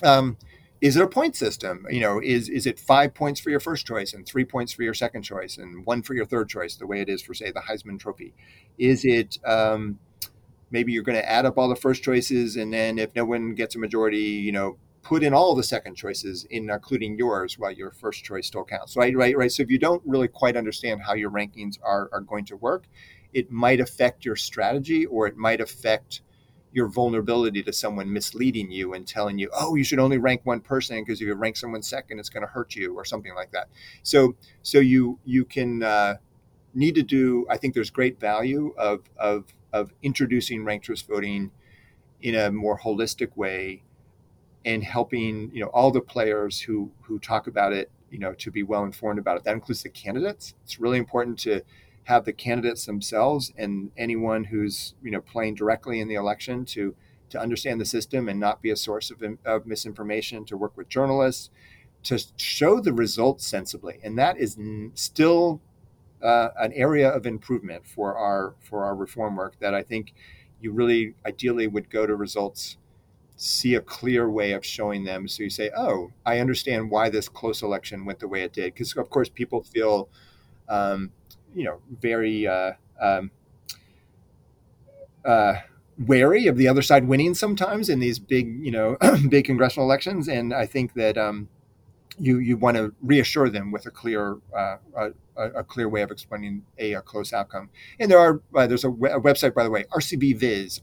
Um, 0.04 0.38
is 0.80 0.96
it 0.96 1.04
a 1.04 1.08
point 1.08 1.36
system? 1.36 1.86
You 1.92 2.00
know, 2.00 2.20
is 2.20 2.50
is 2.50 2.66
it 2.66 2.80
five 2.80 3.14
points 3.14 3.40
for 3.40 3.52
your 3.52 3.60
first 3.60 3.86
choice 3.86 4.14
and 4.14 4.26
three 4.26 4.46
points 4.46 4.74
for 4.74 4.82
your 4.82 4.96
second 4.96 5.22
choice 5.22 5.58
and 5.58 5.86
one 5.86 6.02
for 6.02 6.16
your 6.16 6.26
third 6.26 6.50
choice, 6.50 6.76
the 6.76 6.88
way 6.88 7.02
it 7.02 7.10
is 7.10 7.22
for 7.22 7.36
say 7.36 7.52
the 7.52 7.62
Heisman 7.62 8.00
Trophy? 8.00 8.34
Is 8.80 9.06
it 9.06 9.38
um, 9.46 10.00
maybe 10.72 10.92
you're 10.92 11.04
going 11.04 11.18
to 11.18 11.30
add 11.30 11.46
up 11.46 11.58
all 11.58 11.70
the 11.70 11.76
first 11.76 12.04
choices 12.04 12.56
and 12.56 12.74
then 12.74 12.98
if 12.98 13.16
no 13.16 13.26
one 13.26 13.54
gets 13.54 13.76
a 13.76 13.80
majority, 13.80 14.18
you 14.18 14.52
know, 14.52 14.78
put 15.04 15.24
in 15.24 15.34
all 15.34 15.56
the 15.56 15.64
second 15.64 15.96
choices, 15.96 16.46
in 16.46 16.70
including 16.70 17.18
yours, 17.18 17.58
while 17.58 17.72
your 17.72 17.92
first 17.92 18.24
choice 18.24 18.48
still 18.48 18.64
counts. 18.64 18.96
Right, 18.96 19.16
right, 19.16 19.36
right. 19.36 19.52
So 19.52 19.64
if 19.64 19.70
you 19.70 19.80
don't 19.80 20.02
really 20.06 20.28
quite 20.28 20.56
understand 20.56 21.02
how 21.02 21.14
your 21.14 21.32
rankings 21.32 21.78
are 21.84 22.10
are 22.12 22.22
going 22.22 22.46
to 22.46 22.56
work, 22.56 22.86
it 23.34 23.52
might 23.52 23.80
affect 23.80 24.26
your 24.26 24.36
strategy, 24.36 25.06
or 25.06 25.28
it 25.28 25.38
might 25.38 25.62
affect 25.62 26.22
your 26.74 26.88
vulnerability 26.88 27.62
to 27.64 27.74
someone 27.74 28.14
misleading 28.14 28.72
you 28.72 28.94
and 28.94 29.06
telling 29.06 29.38
you, 29.38 29.50
oh, 29.54 29.76
you 29.76 29.84
should 29.84 30.00
only 30.00 30.18
rank 30.18 30.42
one 30.46 30.62
person 30.62 31.02
because 31.02 31.20
if 31.20 31.28
you 31.28 31.34
rank 31.34 31.58
someone 31.58 31.82
second, 31.82 32.18
it's 32.18 32.30
going 32.30 32.46
to 32.46 32.52
hurt 32.52 32.76
you, 32.76 32.96
or 32.96 33.04
something 33.04 33.34
like 33.36 33.52
that. 33.52 33.68
So, 34.04 34.36
so 34.62 34.80
you 34.80 35.20
you 35.26 35.46
can 35.46 35.84
uh, 35.84 36.16
need 36.74 36.96
to 36.96 37.04
do. 37.04 37.46
I 37.50 37.58
think 37.58 37.74
there's 37.74 37.90
great 37.90 38.20
value 38.20 38.74
of 38.78 39.02
of 39.18 39.46
of 39.74 39.92
introducing 40.02 40.64
ranked 40.64 40.86
choice 40.86 41.02
voting 41.02 41.52
in 42.22 42.36
a 42.36 42.52
more 42.52 42.80
holistic 42.80 43.36
way 43.36 43.84
and 44.66 44.84
helping 44.84 45.50
you 45.54 45.62
know 45.62 45.68
all 45.68 45.92
the 45.92 46.02
players 46.02 46.62
who 46.62 46.92
who 47.04 47.20
talk 47.20 47.48
about 47.48 47.74
it 47.74 47.90
you 48.10 48.20
know 48.20 48.34
to 48.34 48.52
be 48.52 48.64
well 48.64 48.84
informed 48.84 49.20
about 49.20 49.38
it. 49.38 49.44
That 49.44 49.54
includes 49.54 49.84
the 49.84 49.90
candidates. 49.90 50.54
It's 50.64 50.80
really 50.80 50.98
important 50.98 51.40
to 51.40 51.62
have 52.04 52.26
the 52.26 52.34
candidates 52.34 52.86
themselves 52.86 53.54
and 53.58 53.92
anyone 53.98 54.46
who's 54.46 54.96
you 55.04 55.12
know 55.12 55.22
playing 55.22 55.56
directly 55.56 56.00
in 56.00 56.08
the 56.08 56.16
election 56.16 56.66
to 56.66 56.96
to 57.30 57.40
understand 57.40 57.80
the 57.80 57.86
system 57.86 58.28
and 58.28 58.40
not 58.40 58.62
be 58.62 58.70
a 58.70 58.76
source 58.76 59.10
of, 59.10 59.24
of 59.46 59.66
misinformation 59.66 60.44
to 60.46 60.58
work 60.58 60.76
with 60.76 60.90
journalists 60.90 61.50
to 62.04 62.24
show 62.36 62.80
the 62.80 62.94
results 62.94 63.46
sensibly. 63.46 64.00
And 64.04 64.18
that 64.18 64.38
is 64.38 64.58
n- 64.58 64.92
still 64.96 65.62
uh, 66.24 66.50
an 66.60 66.72
area 66.74 67.10
of 67.10 67.26
improvement 67.26 67.86
for 67.86 68.16
our 68.18 68.56
for 68.60 68.84
our 68.86 68.96
reform 68.96 69.36
work 69.36 69.56
that 69.60 69.74
i 69.74 69.82
think 69.82 70.14
you 70.60 70.72
really 70.72 71.16
ideally 71.26 71.68
would 71.68 71.90
go 71.90 72.06
to 72.06 72.16
results 72.16 72.78
see 73.42 73.74
a 73.74 73.82
clear 73.82 74.30
way 74.30 74.52
of 74.52 74.64
showing 74.64 75.04
them. 75.04 75.28
So 75.28 75.42
you 75.42 75.50
say, 75.50 75.72
oh, 75.76 76.12
I 76.24 76.38
understand 76.38 76.92
why 76.92 77.10
this 77.10 77.28
close 77.28 77.64
election 77.64 78.06
went 78.06 78.20
the 78.20 78.28
way 78.28 78.44
it 78.44 78.54
did. 78.54 78.72
Because, 78.72 78.96
of 78.96 79.10
course, 79.10 79.30
people 79.30 79.64
feel, 79.64 80.10
um, 80.70 81.12
you 81.56 81.64
know, 81.64 81.80
very 82.00 82.46
uh, 82.46 82.74
um, 83.02 83.32
uh, 85.26 85.56
wary 85.98 86.46
of 86.46 86.56
the 86.56 86.68
other 86.68 86.84
side 86.84 87.08
winning 87.08 87.34
sometimes 87.34 87.90
in 87.90 88.00
these 88.00 88.20
big, 88.20 88.64
you 88.64 88.70
know, 88.70 88.96
big 89.30 89.46
congressional 89.46 89.88
elections. 89.88 90.28
And 90.28 90.54
I 90.54 90.68
think 90.68 90.94
that 90.94 91.18
um, 91.18 91.50
you 92.22 92.38
you 92.38 92.56
want 92.56 92.78
to 92.78 92.94
reassure 93.02 93.50
them 93.50 93.72
with 93.72 93.86
a 93.88 93.92
clear 93.92 94.38
uh, 94.56 94.78
a, 94.96 95.12
a, 95.36 95.64
clear 95.64 95.90
way 95.90 96.04
of 96.04 96.12
explaining 96.12 96.64
a, 96.78 96.94
a 96.94 97.02
close 97.02 97.34
outcome. 97.34 97.70
And 98.00 98.12
there 98.12 98.20
are 98.20 98.42
uh, 98.56 98.68
there's 98.68 98.84
a, 98.84 98.90
website 98.90 99.56
by 99.56 99.64
the 99.64 99.72
way, 99.72 99.86
RCVis, 99.92 100.82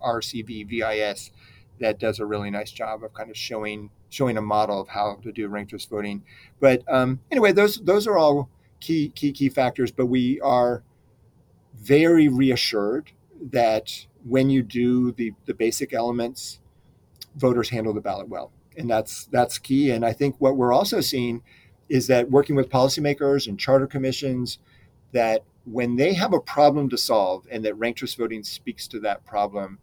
that 1.80 2.00
does 2.00 2.18
a 2.18 2.26
really 2.26 2.50
nice 2.50 2.72
job 2.72 3.04
of 3.04 3.14
kind 3.14 3.30
of 3.30 3.36
showing 3.36 3.90
showing 4.08 4.36
a 4.36 4.42
model 4.42 4.80
of 4.80 4.88
how 4.88 5.18
to 5.22 5.30
do 5.30 5.46
ranked 5.46 5.70
choice 5.70 5.84
voting. 5.84 6.24
But 6.58 6.82
um, 6.88 7.20
anyway, 7.30 7.52
those 7.52 7.76
those 7.76 8.06
are 8.08 8.18
all 8.18 8.50
key 8.80 9.10
key 9.10 9.32
key 9.32 9.48
factors. 9.48 9.92
But 9.92 10.06
we 10.06 10.40
are 10.40 10.82
very 11.76 12.26
reassured 12.26 13.12
that 13.40 14.06
when 14.24 14.50
you 14.50 14.62
do 14.62 15.12
the 15.12 15.34
the 15.46 15.54
basic 15.54 15.92
elements, 15.92 16.58
voters 17.36 17.68
handle 17.68 17.94
the 17.94 18.00
ballot 18.00 18.28
well, 18.28 18.50
and 18.78 18.88
that's 18.88 19.26
that's 19.26 19.58
key. 19.58 19.90
And 19.90 20.04
I 20.04 20.12
think 20.12 20.36
what 20.38 20.56
we're 20.56 20.72
also 20.72 21.00
seeing 21.00 21.42
is 21.88 22.06
that 22.06 22.30
working 22.30 22.56
with 22.56 22.70
policymakers 22.70 23.46
and 23.46 23.58
charter 23.58 23.86
commissions, 23.86 24.58
that 25.12 25.42
when 25.64 25.96
they 25.96 26.14
have 26.14 26.32
a 26.32 26.40
problem 26.40 26.88
to 26.90 26.96
solve, 26.96 27.46
and 27.50 27.64
that 27.64 27.74
ranked 27.74 28.00
choice 28.00 28.14
voting 28.14 28.44
speaks 28.44 28.86
to 28.88 29.00
that 29.00 29.26
problem 29.26 29.78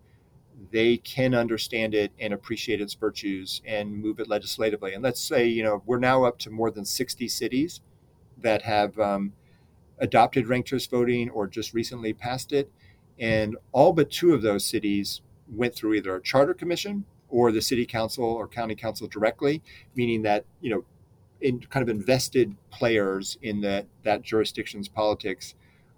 they 0.72 0.98
can 0.98 1.34
understand 1.34 1.94
it 1.94 2.12
and 2.20 2.34
appreciate 2.34 2.82
its 2.82 2.94
virtues 2.94 3.62
and 3.66 4.02
move 4.02 4.20
it 4.20 4.28
legislatively. 4.28 4.94
And 4.94 5.04
let's 5.04 5.20
say, 5.20 5.46
you 5.48 5.64
know, 5.64 5.84
we're 5.86 6.00
now 6.00 6.24
up 6.24 6.40
to 6.40 6.50
more 6.50 6.72
than 6.72 6.86
60 6.86 7.28
cities 7.28 7.82
that 8.38 8.62
have 8.64 8.98
um, 9.00 9.34
adopted 10.00 10.48
ranked 10.48 10.70
choice 10.70 10.88
voting 10.88 11.30
or 11.30 11.48
just 11.48 11.74
recently 11.74 12.14
passed 12.14 12.52
it. 12.52 12.72
And 13.20 13.58
all 13.72 13.94
but 13.94 14.12
two 14.12 14.34
of 14.34 14.42
those 14.42 14.66
cities 14.66 15.22
went 15.50 15.76
through 15.76 15.94
either 15.96 16.16
a 16.16 16.22
charter 16.22 16.54
commission 16.54 17.06
or 17.30 17.52
the 17.52 17.62
city 17.62 17.86
council 17.86 18.26
or 18.26 18.48
county 18.48 18.76
council 18.76 19.08
directly, 19.08 19.62
meaning 19.96 20.22
that, 20.24 20.46
you 20.62 20.70
know, 20.70 20.84
in 21.42 21.60
kind 21.60 21.84
of 21.84 21.90
invested 21.90 22.56
players 22.72 23.38
in 23.42 23.62
that, 23.62 23.86
that 24.04 24.22
jurisdiction's 24.22 24.88
politics 24.88 25.56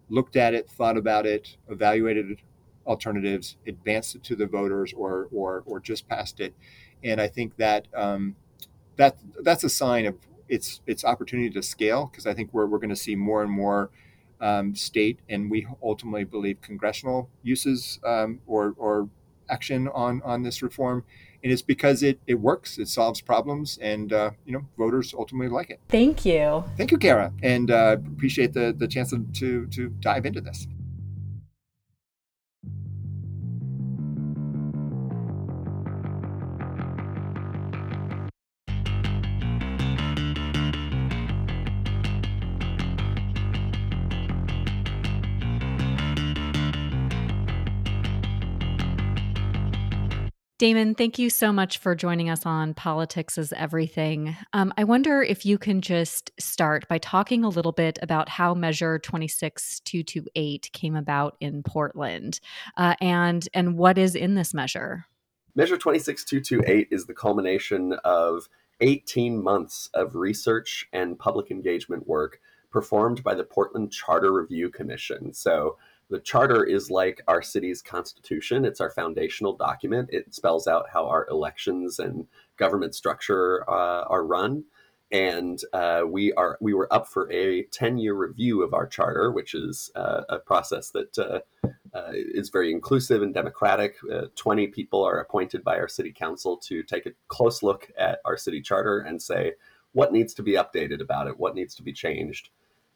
looked 0.09 0.35
at 0.35 0.53
it, 0.53 0.69
thought 0.69 0.97
about 0.97 1.25
it, 1.25 1.57
evaluated 1.69 2.41
alternatives, 2.85 3.57
advanced 3.67 4.15
it 4.15 4.23
to 4.23 4.35
the 4.35 4.47
voters, 4.47 4.93
or 4.93 5.27
or 5.31 5.63
or 5.65 5.79
just 5.79 6.07
passed 6.07 6.39
it. 6.39 6.53
And 7.03 7.21
I 7.21 7.27
think 7.27 7.57
that 7.57 7.87
um, 7.93 8.35
that 8.95 9.17
that's 9.41 9.63
a 9.63 9.69
sign 9.69 10.05
of 10.05 10.15
its 10.47 10.81
its 10.87 11.03
opportunity 11.03 11.49
to 11.49 11.61
scale 11.61 12.07
because 12.11 12.25
I 12.25 12.33
think 12.33 12.53
we're 12.53 12.65
we're 12.65 12.79
going 12.79 12.89
to 12.89 12.95
see 12.95 13.15
more 13.15 13.43
and 13.43 13.51
more 13.51 13.89
um, 14.39 14.75
state 14.75 15.19
and 15.29 15.49
we 15.49 15.67
ultimately 15.81 16.23
believe 16.23 16.61
congressional 16.61 17.29
uses 17.43 17.99
um, 18.05 18.39
or 18.47 18.73
or 18.77 19.09
action 19.49 19.88
on 19.89 20.21
on 20.23 20.43
this 20.43 20.62
reform. 20.62 21.03
and 21.43 21.51
it's 21.51 21.62
because 21.62 22.03
it, 22.03 22.19
it 22.25 22.36
works, 22.36 22.77
it 22.77 22.88
solves 22.88 23.21
problems, 23.21 23.77
and 23.81 24.12
uh, 24.12 24.31
you 24.45 24.53
know 24.53 24.65
voters 24.77 25.13
ultimately 25.17 25.49
like 25.49 25.69
it. 25.69 25.79
Thank 25.89 26.25
you. 26.25 26.63
Thank 26.77 26.91
you, 26.91 26.97
Carah, 26.97 27.31
and 27.43 27.71
uh, 27.71 27.97
appreciate 28.15 28.53
the 28.53 28.75
the 28.77 28.88
chance 28.88 29.12
to 29.12 29.65
to 29.67 29.89
dive 30.01 30.25
into 30.25 30.41
this. 30.41 30.67
Damon, 50.60 50.96
thank 50.96 51.20
you 51.20 51.30
so 51.30 51.54
much 51.54 51.78
for 51.78 51.93
joining 51.93 52.32
us 52.32 52.43
on 52.43 52.74
Politics 52.74 53.38
is 53.38 53.54
Everything. 53.54 54.36
Um, 54.54 54.74
I 54.76 54.86
wonder 54.86 55.22
if 55.22 55.46
you 55.46 55.60
can 55.60 55.82
just 55.82 56.32
start 56.39 56.88
by 56.88 56.98
talking 56.98 57.43
a 57.43 57.50
little 57.50 57.72
bit 57.72 58.00
about 58.02 58.28
how 58.28 58.56
Measure 58.56 58.98
26228 58.98 60.72
came 60.74 60.96
about 60.96 61.38
in 61.39 61.62
Portland 61.62 62.39
uh, 62.76 62.96
and, 63.00 63.48
and 63.54 63.78
what 63.78 64.00
is 64.00 64.15
in 64.15 64.34
this 64.34 64.52
measure. 64.52 65.06
Measure 65.54 65.78
26228 65.78 66.88
is 66.89 67.06
the 67.06 67.13
culmination 67.13 67.93
of 68.04 68.50
18 68.82 69.39
months 69.39 69.91
of 69.93 70.15
research 70.15 70.88
and 70.91 71.20
public 71.20 71.52
engagement 71.52 72.08
work 72.08 72.39
performed 72.72 73.24
by 73.24 73.36
the 73.36 73.43
Portland 73.43 73.91
Charter 73.91 74.34
Review 74.34 74.72
Commission. 74.72 75.36
So, 75.36 75.78
the 76.10 76.20
charter 76.20 76.63
is 76.63 76.89
like 76.89 77.22
our 77.28 77.41
city's 77.41 77.82
constitution. 77.82 78.63
It's 78.65 78.80
our 78.80 78.91
foundational 78.91 79.54
document. 79.54 80.10
It 80.12 80.34
spells 80.34 80.67
out 80.67 80.88
how 80.91 81.06
our 81.08 81.28
elections 81.30 82.00
and 82.00 82.28
government 82.56 82.96
structure 82.96 83.70
uh, 83.70 84.04
are 84.04 84.26
run. 84.26 84.63
And 85.12 85.60
uh, 85.72 86.04
we 86.08 86.34
are 86.34 86.58
we 86.60 86.74
were 86.74 86.91
up 86.93 87.08
for 87.08 87.32
a 87.32 87.63
ten 87.63 87.98
year 87.98 88.13
review 88.13 88.62
of 88.62 88.74
our 88.74 88.86
charter, 88.86 89.32
which 89.32 89.54
is 89.54 89.89
uh, 89.96 90.24
a 90.28 90.38
process 90.39 90.89
that 90.91 91.17
uh, 91.17 91.39
uh, 91.93 92.12
is 92.13 92.50
very 92.50 92.72
inclusive 92.72 93.22
and 93.22 93.34
democratic. 93.34 93.96
Uh, 94.12 94.26
Twenty 94.36 94.67
people 94.67 95.04
are 95.04 95.20
appointed 95.20 95.63
by 95.63 95.78
our 95.78 95.88
city 95.88 96.12
council 96.12 96.58
to 96.58 96.84
take 96.84 97.06
a 97.06 97.13
close 97.30 97.63
look 97.63 97.89
at 97.98 98.20
our 98.26 98.36
city 98.36 98.62
charter 98.62 99.00
and 99.00 99.22
say 99.22 99.54
what 99.93 100.12
needs 100.12 100.34
to 100.34 100.43
be 100.43 100.54
updated 100.54 101.02
about 101.02 101.28
it, 101.28 101.39
what 101.39 101.56
needs 101.56 101.74
to 101.76 101.84
be 101.84 101.93
changed. 101.93 102.50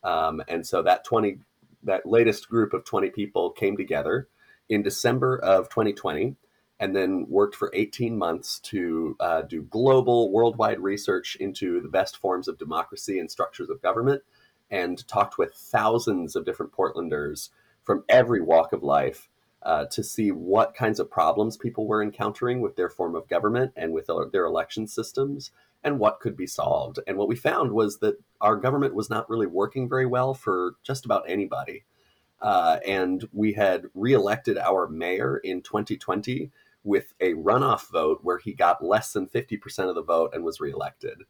Um, 0.04 0.42
and 0.50 0.68
so 0.68 0.82
that 0.82 1.06
20 1.06 1.40
that 1.84 2.06
latest 2.06 2.50
group 2.50 2.74
of 2.74 2.86
20 2.86 3.10
people 3.10 3.52
came 3.52 3.78
together 3.78 4.28
in 4.70 4.82
December 4.82 5.38
of 5.38 5.70
2020 5.70 6.36
and 6.80 6.96
then 6.96 7.28
worked 7.30 7.56
for 7.56 7.72
18 7.76 8.18
months 8.18 8.60
to 8.60 9.16
uh, 9.20 9.44
do 9.44 9.62
global, 9.62 10.32
worldwide 10.32 10.80
research 10.80 11.38
into 11.40 11.80
the 11.80 11.88
best 11.88 12.18
forms 12.18 12.48
of 12.48 12.58
democracy 12.58 13.20
and 13.20 13.30
structures 13.30 13.70
of 13.70 13.82
government, 13.84 14.24
and 14.72 15.08
talked 15.08 15.38
with 15.38 15.54
thousands 15.54 16.36
of 16.36 16.44
different 16.44 16.72
Portlanders 16.72 17.50
from 17.84 18.04
every 18.10 18.42
walk 18.42 18.74
of 18.74 18.82
life 18.82 19.30
uh, 19.62 19.86
to 19.86 20.04
see 20.04 20.32
what 20.32 20.74
kinds 20.74 21.00
of 21.00 21.12
problems 21.12 21.56
people 21.56 21.86
were 21.86 22.02
encountering 22.02 22.62
with 22.62 22.76
their 22.76 22.90
form 22.90 23.14
of 23.14 23.28
government 23.28 23.72
and 23.76 23.94
with 23.94 24.10
their 24.32 24.46
election 24.46 24.88
systems, 24.88 25.52
and 25.84 26.00
what 26.00 26.20
could 26.20 26.38
be 26.38 26.48
solved. 26.48 27.00
And 27.08 27.18
what 27.18 27.28
we 27.28 27.36
found 27.36 27.72
was 27.72 28.00
that 28.00 28.18
our 28.40 28.56
government 28.56 28.94
was 28.94 29.10
not 29.10 29.30
really 29.30 29.48
working 29.48 29.90
very 29.90 30.06
well 30.06 30.34
for 30.34 30.76
just 30.84 31.06
about 31.06 31.30
anybody. 31.30 31.84
Uh, 32.42 32.80
and 32.88 33.28
we 33.34 33.54
had 33.54 33.86
reelected 33.94 34.58
our 34.58 34.88
mayor 34.88 35.38
in 35.38 35.62
2020 35.62 36.52
with 36.84 37.14
a 37.20 37.34
runoff 37.34 37.90
vote 37.90 38.20
where 38.24 38.40
he 38.40 38.54
got 38.54 38.84
less 38.84 39.14
than 39.14 39.28
50% 39.28 39.90
of 39.90 39.96
the 39.96 40.04
vote 40.04 40.32
and 40.34 40.44
was 40.44 40.60
reelected. 40.60 41.24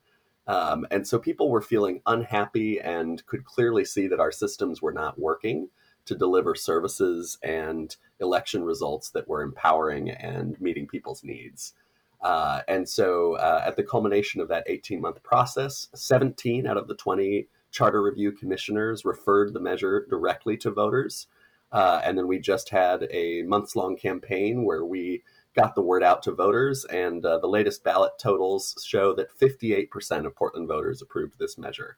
Um, 0.47 0.87
and 0.89 1.07
so 1.07 1.19
people 1.19 1.49
were 1.49 1.61
feeling 1.61 2.01
unhappy 2.05 2.79
and 2.79 3.25
could 3.25 3.45
clearly 3.45 3.85
see 3.85 4.07
that 4.07 4.19
our 4.19 4.31
systems 4.31 4.81
were 4.81 4.93
not 4.93 5.19
working 5.19 5.69
to 6.05 6.15
deliver 6.15 6.55
services 6.55 7.37
and 7.43 7.95
election 8.19 8.63
results 8.63 9.11
that 9.11 9.27
were 9.27 9.43
empowering 9.43 10.09
and 10.09 10.59
meeting 10.59 10.87
people's 10.87 11.23
needs. 11.23 11.73
Uh, 12.21 12.61
and 12.67 12.87
so, 12.87 13.35
uh, 13.37 13.63
at 13.65 13.75
the 13.75 13.83
culmination 13.83 14.41
of 14.41 14.47
that 14.47 14.63
18 14.67 15.01
month 15.01 15.23
process, 15.23 15.87
17 15.95 16.67
out 16.67 16.77
of 16.77 16.87
the 16.87 16.95
20 16.95 17.47
charter 17.71 18.01
review 18.01 18.31
commissioners 18.31 19.05
referred 19.05 19.53
the 19.53 19.59
measure 19.59 20.05
directly 20.09 20.57
to 20.57 20.71
voters. 20.71 21.27
Uh, 21.71 22.01
and 22.03 22.17
then 22.17 22.27
we 22.27 22.37
just 22.37 22.69
had 22.69 23.07
a 23.11 23.43
months 23.43 23.75
long 23.75 23.95
campaign 23.95 24.65
where 24.65 24.85
we 24.85 25.23
got 25.55 25.73
the 25.73 25.81
word 25.81 26.03
out 26.03 26.21
to 26.23 26.31
voters. 26.31 26.85
And 26.85 27.25
uh, 27.25 27.39
the 27.39 27.47
latest 27.47 27.83
ballot 27.83 28.13
totals 28.19 28.75
show 28.85 29.13
that 29.15 29.37
58% 29.39 30.25
of 30.25 30.35
Portland 30.35 30.67
voters 30.67 31.01
approved 31.01 31.39
this 31.39 31.57
measure. 31.57 31.97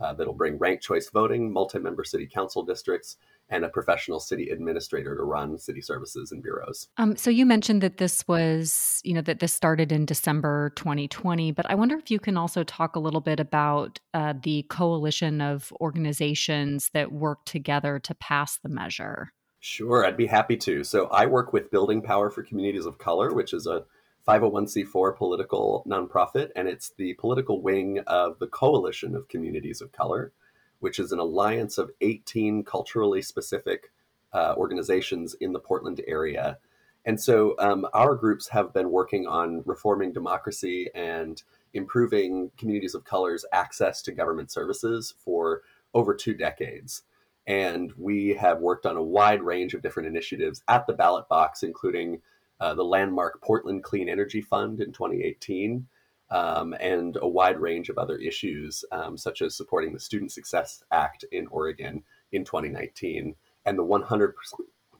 Uh, 0.00 0.14
that'll 0.14 0.32
bring 0.32 0.58
ranked 0.58 0.82
choice 0.82 1.10
voting, 1.10 1.52
multi 1.52 1.78
member 1.78 2.04
city 2.04 2.26
council 2.26 2.62
districts, 2.62 3.16
and 3.50 3.64
a 3.64 3.68
professional 3.68 4.20
city 4.20 4.50
administrator 4.50 5.16
to 5.16 5.22
run 5.22 5.58
city 5.58 5.80
services 5.80 6.32
and 6.32 6.42
bureaus. 6.42 6.88
Um, 6.96 7.16
so 7.16 7.30
you 7.30 7.44
mentioned 7.44 7.82
that 7.82 7.98
this 7.98 8.26
was, 8.26 9.00
you 9.04 9.12
know, 9.12 9.20
that 9.22 9.40
this 9.40 9.52
started 9.52 9.92
in 9.92 10.06
December 10.06 10.70
2020, 10.76 11.52
but 11.52 11.68
I 11.68 11.74
wonder 11.74 11.96
if 11.96 12.10
you 12.10 12.18
can 12.18 12.36
also 12.36 12.62
talk 12.64 12.96
a 12.96 13.00
little 13.00 13.20
bit 13.20 13.40
about 13.40 13.98
uh, 14.14 14.34
the 14.40 14.64
coalition 14.70 15.40
of 15.40 15.72
organizations 15.80 16.90
that 16.94 17.12
work 17.12 17.44
together 17.44 17.98
to 17.98 18.14
pass 18.14 18.58
the 18.58 18.68
measure. 18.68 19.32
Sure, 19.60 20.06
I'd 20.06 20.16
be 20.16 20.26
happy 20.26 20.56
to. 20.58 20.82
So 20.84 21.06
I 21.08 21.26
work 21.26 21.52
with 21.52 21.70
Building 21.70 22.00
Power 22.00 22.30
for 22.30 22.42
Communities 22.42 22.86
of 22.86 22.96
Color, 22.96 23.34
which 23.34 23.52
is 23.52 23.66
a 23.66 23.84
501c4 24.30 25.16
political 25.16 25.84
nonprofit, 25.88 26.50
and 26.54 26.68
it's 26.68 26.92
the 26.96 27.14
political 27.14 27.60
wing 27.62 28.00
of 28.06 28.38
the 28.38 28.46
Coalition 28.46 29.14
of 29.14 29.28
Communities 29.28 29.80
of 29.80 29.92
Color 29.92 30.32
which 30.80 30.98
is 30.98 31.12
an 31.12 31.18
alliance 31.18 31.78
of 31.78 31.90
18 32.00 32.64
culturally 32.64 33.22
specific 33.22 33.92
uh, 34.32 34.54
organizations 34.56 35.34
in 35.34 35.52
the 35.52 35.60
Portland 35.60 36.00
area. 36.06 36.58
And 37.04 37.20
so 37.20 37.54
um, 37.58 37.86
our 37.94 38.14
groups 38.14 38.48
have 38.48 38.74
been 38.74 38.90
working 38.90 39.26
on 39.26 39.62
reforming 39.64 40.12
democracy 40.12 40.90
and 40.94 41.42
improving 41.72 42.50
communities 42.58 42.94
of 42.94 43.04
color's 43.04 43.44
access 43.52 44.02
to 44.02 44.12
government 44.12 44.50
services 44.50 45.14
for 45.18 45.62
over 45.94 46.14
two 46.14 46.34
decades. 46.34 47.02
And 47.46 47.92
we 47.96 48.34
have 48.34 48.60
worked 48.60 48.86
on 48.86 48.96
a 48.96 49.02
wide 49.02 49.42
range 49.42 49.72
of 49.74 49.82
different 49.82 50.08
initiatives 50.08 50.62
at 50.68 50.86
the 50.86 50.92
ballot 50.92 51.28
box, 51.28 51.62
including 51.62 52.20
uh, 52.60 52.74
the 52.74 52.84
landmark 52.84 53.40
Portland 53.42 53.82
Clean 53.82 54.08
Energy 54.08 54.40
Fund 54.40 54.80
in 54.80 54.92
2018, 54.92 55.86
um, 56.30 56.74
and 56.80 57.18
a 57.20 57.28
wide 57.28 57.58
range 57.58 57.88
of 57.88 57.98
other 57.98 58.16
issues, 58.16 58.84
um, 58.92 59.16
such 59.16 59.42
as 59.42 59.56
supporting 59.56 59.92
the 59.92 60.00
Student 60.00 60.32
Success 60.32 60.84
Act 60.92 61.24
in 61.32 61.46
Oregon 61.48 62.02
in 62.32 62.44
2019 62.44 63.34
and 63.66 63.78
the 63.78 63.84
100 63.84 64.34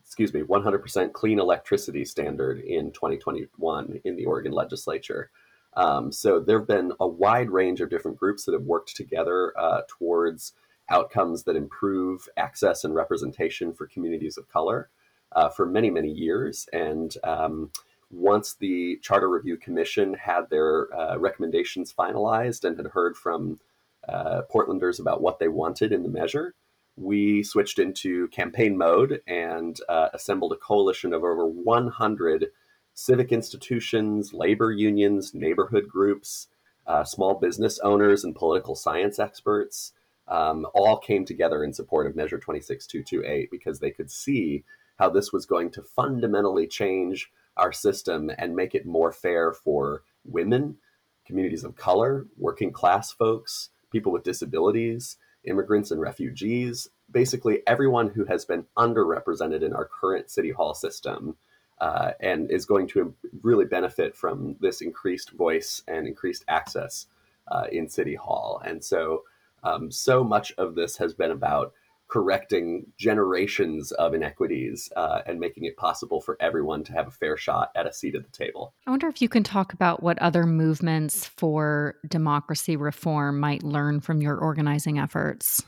excuse 0.04 0.34
me 0.34 0.40
100% 0.40 1.12
clean 1.12 1.38
electricity 1.38 2.04
standard 2.04 2.58
in 2.60 2.90
2021 2.90 4.00
in 4.04 4.16
the 4.16 4.26
Oregon 4.26 4.50
legislature. 4.50 5.30
Um, 5.74 6.10
so 6.10 6.40
there 6.40 6.58
have 6.58 6.66
been 6.66 6.92
a 6.98 7.06
wide 7.06 7.48
range 7.48 7.80
of 7.80 7.90
different 7.90 8.18
groups 8.18 8.44
that 8.44 8.52
have 8.52 8.64
worked 8.64 8.96
together 8.96 9.52
uh, 9.56 9.82
towards 9.86 10.52
outcomes 10.88 11.44
that 11.44 11.54
improve 11.54 12.28
access 12.36 12.82
and 12.82 12.92
representation 12.92 13.72
for 13.72 13.86
communities 13.86 14.36
of 14.36 14.48
color 14.48 14.90
uh, 15.32 15.48
for 15.48 15.66
many 15.66 15.90
many 15.90 16.10
years 16.10 16.68
and 16.72 17.16
um, 17.24 17.70
once 18.10 18.54
the 18.54 18.98
Charter 19.02 19.28
Review 19.28 19.56
Commission 19.56 20.14
had 20.14 20.50
their 20.50 20.92
uh, 20.92 21.16
recommendations 21.16 21.94
finalized 21.96 22.64
and 22.64 22.76
had 22.76 22.88
heard 22.88 23.16
from 23.16 23.60
uh, 24.08 24.42
Portlanders 24.52 24.98
about 24.98 25.20
what 25.20 25.38
they 25.38 25.48
wanted 25.48 25.92
in 25.92 26.02
the 26.02 26.08
measure, 26.08 26.54
we 26.96 27.42
switched 27.42 27.78
into 27.78 28.28
campaign 28.28 28.76
mode 28.76 29.22
and 29.26 29.80
uh, 29.88 30.08
assembled 30.12 30.52
a 30.52 30.56
coalition 30.56 31.12
of 31.12 31.22
over 31.22 31.46
100 31.46 32.46
civic 32.94 33.30
institutions, 33.32 34.34
labor 34.34 34.72
unions, 34.72 35.32
neighborhood 35.32 35.88
groups, 35.88 36.48
uh, 36.86 37.04
small 37.04 37.34
business 37.34 37.78
owners, 37.78 38.24
and 38.24 38.34
political 38.34 38.74
science 38.74 39.18
experts. 39.18 39.92
Um, 40.26 40.66
all 40.74 40.96
came 40.96 41.24
together 41.24 41.64
in 41.64 41.72
support 41.72 42.06
of 42.06 42.14
Measure 42.14 42.38
26228 42.38 43.50
because 43.50 43.80
they 43.80 43.90
could 43.90 44.10
see 44.10 44.64
how 45.00 45.08
this 45.08 45.32
was 45.32 45.46
going 45.46 45.70
to 45.70 45.82
fundamentally 45.82 46.66
change 46.66 47.30
our 47.56 47.72
system 47.72 48.30
and 48.38 48.54
make 48.54 48.74
it 48.74 48.84
more 48.86 49.10
fair 49.10 49.52
for 49.52 50.02
women, 50.24 50.76
communities 51.24 51.64
of 51.64 51.74
color, 51.74 52.26
working 52.36 52.70
class 52.70 53.10
folks, 53.10 53.70
people 53.90 54.12
with 54.12 54.22
disabilities, 54.22 55.16
immigrants 55.44 55.90
and 55.90 56.02
refugees, 56.02 56.88
basically 57.10 57.62
everyone 57.66 58.10
who 58.10 58.26
has 58.26 58.44
been 58.44 58.66
underrepresented 58.76 59.62
in 59.62 59.72
our 59.72 59.86
current 59.86 60.30
city 60.30 60.50
hall 60.50 60.74
system 60.74 61.34
uh, 61.80 62.12
and 62.20 62.50
is 62.50 62.66
going 62.66 62.86
to 62.86 63.14
really 63.42 63.64
benefit 63.64 64.14
from 64.14 64.54
this 64.60 64.82
increased 64.82 65.30
voice 65.30 65.82
and 65.88 66.06
increased 66.06 66.44
access 66.46 67.06
uh, 67.48 67.64
in 67.72 67.88
city 67.88 68.14
hall. 68.14 68.60
And 68.64 68.84
so, 68.84 69.22
um, 69.62 69.90
so 69.90 70.22
much 70.22 70.52
of 70.58 70.74
this 70.74 70.98
has 70.98 71.14
been 71.14 71.30
about 71.30 71.72
correcting 72.10 72.84
generations 72.98 73.92
of 73.92 74.14
inequities 74.14 74.90
uh, 74.96 75.22
and 75.26 75.38
making 75.38 75.64
it 75.64 75.76
possible 75.76 76.20
for 76.20 76.36
everyone 76.40 76.82
to 76.84 76.92
have 76.92 77.06
a 77.06 77.12
fair 77.12 77.36
shot 77.36 77.70
at 77.76 77.86
a 77.86 77.92
seat 77.92 78.14
at 78.14 78.24
the 78.24 78.30
table. 78.36 78.74
I 78.86 78.90
wonder 78.90 79.08
if 79.08 79.22
you 79.22 79.28
can 79.28 79.44
talk 79.44 79.72
about 79.72 80.02
what 80.02 80.18
other 80.18 80.44
movements 80.44 81.26
for 81.26 81.94
democracy 82.08 82.76
reform 82.76 83.38
might 83.38 83.62
learn 83.62 84.00
from 84.00 84.20
your 84.20 84.36
organizing 84.36 84.98
efforts. 84.98 85.62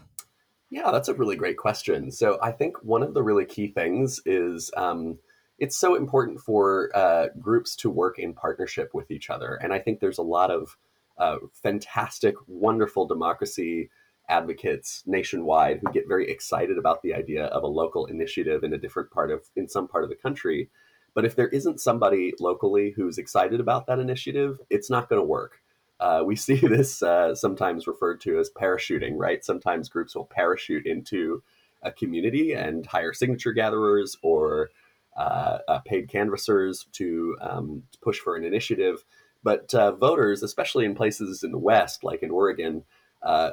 Yeah, 0.69 0.91
that's 0.91 1.09
a 1.09 1.15
really 1.15 1.37
great 1.37 1.59
question. 1.59 2.11
So 2.11 2.39
I 2.43 2.51
think 2.51 2.83
one 2.83 3.03
of 3.03 3.15
the 3.15 3.23
really 3.23 3.45
key 3.45 3.69
things 3.69 4.21
is 4.25 4.71
um, 4.77 5.19
it's 5.59 5.77
so 5.77 5.95
important 5.95 6.41
for 6.41 6.91
uh, 6.95 7.27
groups 7.39 7.77
to 7.77 7.91
work 7.91 8.19
in 8.19 8.35
partnership 8.35 8.91
with 8.95 9.11
each 9.11 9.31
other. 9.31 9.59
And 9.63 9.73
I 9.73 9.79
think 9.79 10.01
there's 10.01 10.19
a 10.19 10.23
lot 10.23 10.51
of 10.51 10.77
uh, 11.19 11.37
fantastic, 11.63 12.35
wonderful 12.49 13.07
democracy 13.07 13.91
advocates 14.29 15.03
nationwide 15.07 15.81
who 15.81 15.93
get 15.93 16.09
very 16.09 16.31
excited 16.31 16.79
about 16.79 17.03
the 17.03 17.15
idea 17.15 17.47
of 17.47 17.63
a 17.63 17.69
local 17.69 18.07
initiative 18.07 18.65
in 18.65 18.73
a 18.73 18.79
different 18.79 19.11
part 19.11 19.31
of 19.31 19.43
in 19.57 19.69
some 19.69 19.89
part 19.89 20.05
of 20.05 20.11
the 20.11 20.17
country. 20.17 20.71
But 21.15 21.25
if 21.25 21.37
there 21.37 21.49
isn't 21.49 21.81
somebody 21.81 22.33
locally 22.41 22.93
who's 22.97 23.19
excited 23.19 23.61
about 23.61 23.87
that 23.87 23.99
initiative 23.99 24.61
it's 24.71 24.91
not 24.91 25.09
going 25.09 25.21
to 25.21 25.27
work. 25.27 25.61
Uh, 26.01 26.23
we 26.25 26.37
see 26.47 26.57
this 26.57 27.03
uh, 27.03 27.35
sometimes 27.35 27.87
referred 27.87 28.21
to 28.23 28.39
as 28.39 28.51
parachuting 28.51 29.15
right? 29.17 29.45
Sometimes 29.45 29.89
groups 29.89 30.15
will 30.15 30.27
parachute 30.27 30.87
into 30.87 31.43
a 31.83 31.91
community 31.91 32.53
and 32.53 32.87
hire 32.87 33.13
signature 33.13 33.53
gatherers 33.53 34.17
or 34.23 34.71
uh, 35.17 35.59
uh 35.69 35.81
paid 35.81 36.09
canvassers 36.09 36.87
to, 36.93 37.37
um, 37.41 37.83
push 38.01 38.19
for 38.19 38.37
an 38.37 38.45
initiative. 38.45 39.05
But 39.43 39.75
uh, 39.75 39.93
voters 39.93 40.43
especially 40.45 40.85
in 40.85 40.95
places 40.95 41.43
in 41.43 41.51
the 41.51 41.59
west 41.59 42.05
like 42.05 42.23
in 42.23 42.31
oregon 42.31 42.85
uh, 43.23 43.53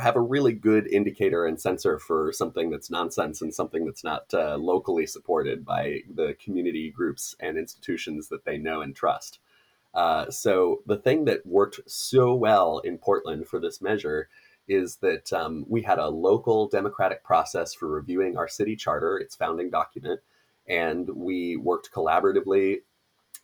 have 0.00 0.16
a 0.16 0.20
really 0.20 0.52
good 0.52 0.86
indicator 0.86 1.46
and 1.46 1.60
sensor 1.60 1.98
for 1.98 2.32
something 2.32 2.70
that's 2.70 2.90
nonsense 2.90 3.42
and 3.42 3.54
something 3.54 3.84
that's 3.84 4.02
not 4.02 4.32
uh, 4.32 4.56
locally 4.56 5.06
supported 5.06 5.64
by 5.64 6.00
the 6.14 6.34
community 6.42 6.90
groups 6.90 7.34
and 7.40 7.58
institutions 7.58 8.28
that 8.28 8.44
they 8.44 8.56
know 8.56 8.80
and 8.80 8.96
trust. 8.96 9.38
Uh, 9.92 10.30
so 10.30 10.82
the 10.86 10.96
thing 10.96 11.24
that 11.24 11.44
worked 11.44 11.80
so 11.86 12.34
well 12.34 12.78
in 12.78 12.96
Portland 12.96 13.46
for 13.46 13.58
this 13.58 13.80
measure 13.82 14.28
is 14.68 14.96
that 14.96 15.32
um, 15.32 15.64
we 15.68 15.82
had 15.82 15.98
a 15.98 16.08
local 16.08 16.68
democratic 16.68 17.24
process 17.24 17.74
for 17.74 17.88
reviewing 17.88 18.36
our 18.36 18.48
city 18.48 18.76
charter, 18.76 19.18
its 19.18 19.34
founding 19.34 19.68
document, 19.68 20.20
and 20.68 21.10
we 21.10 21.56
worked 21.56 21.90
collaboratively 21.92 22.78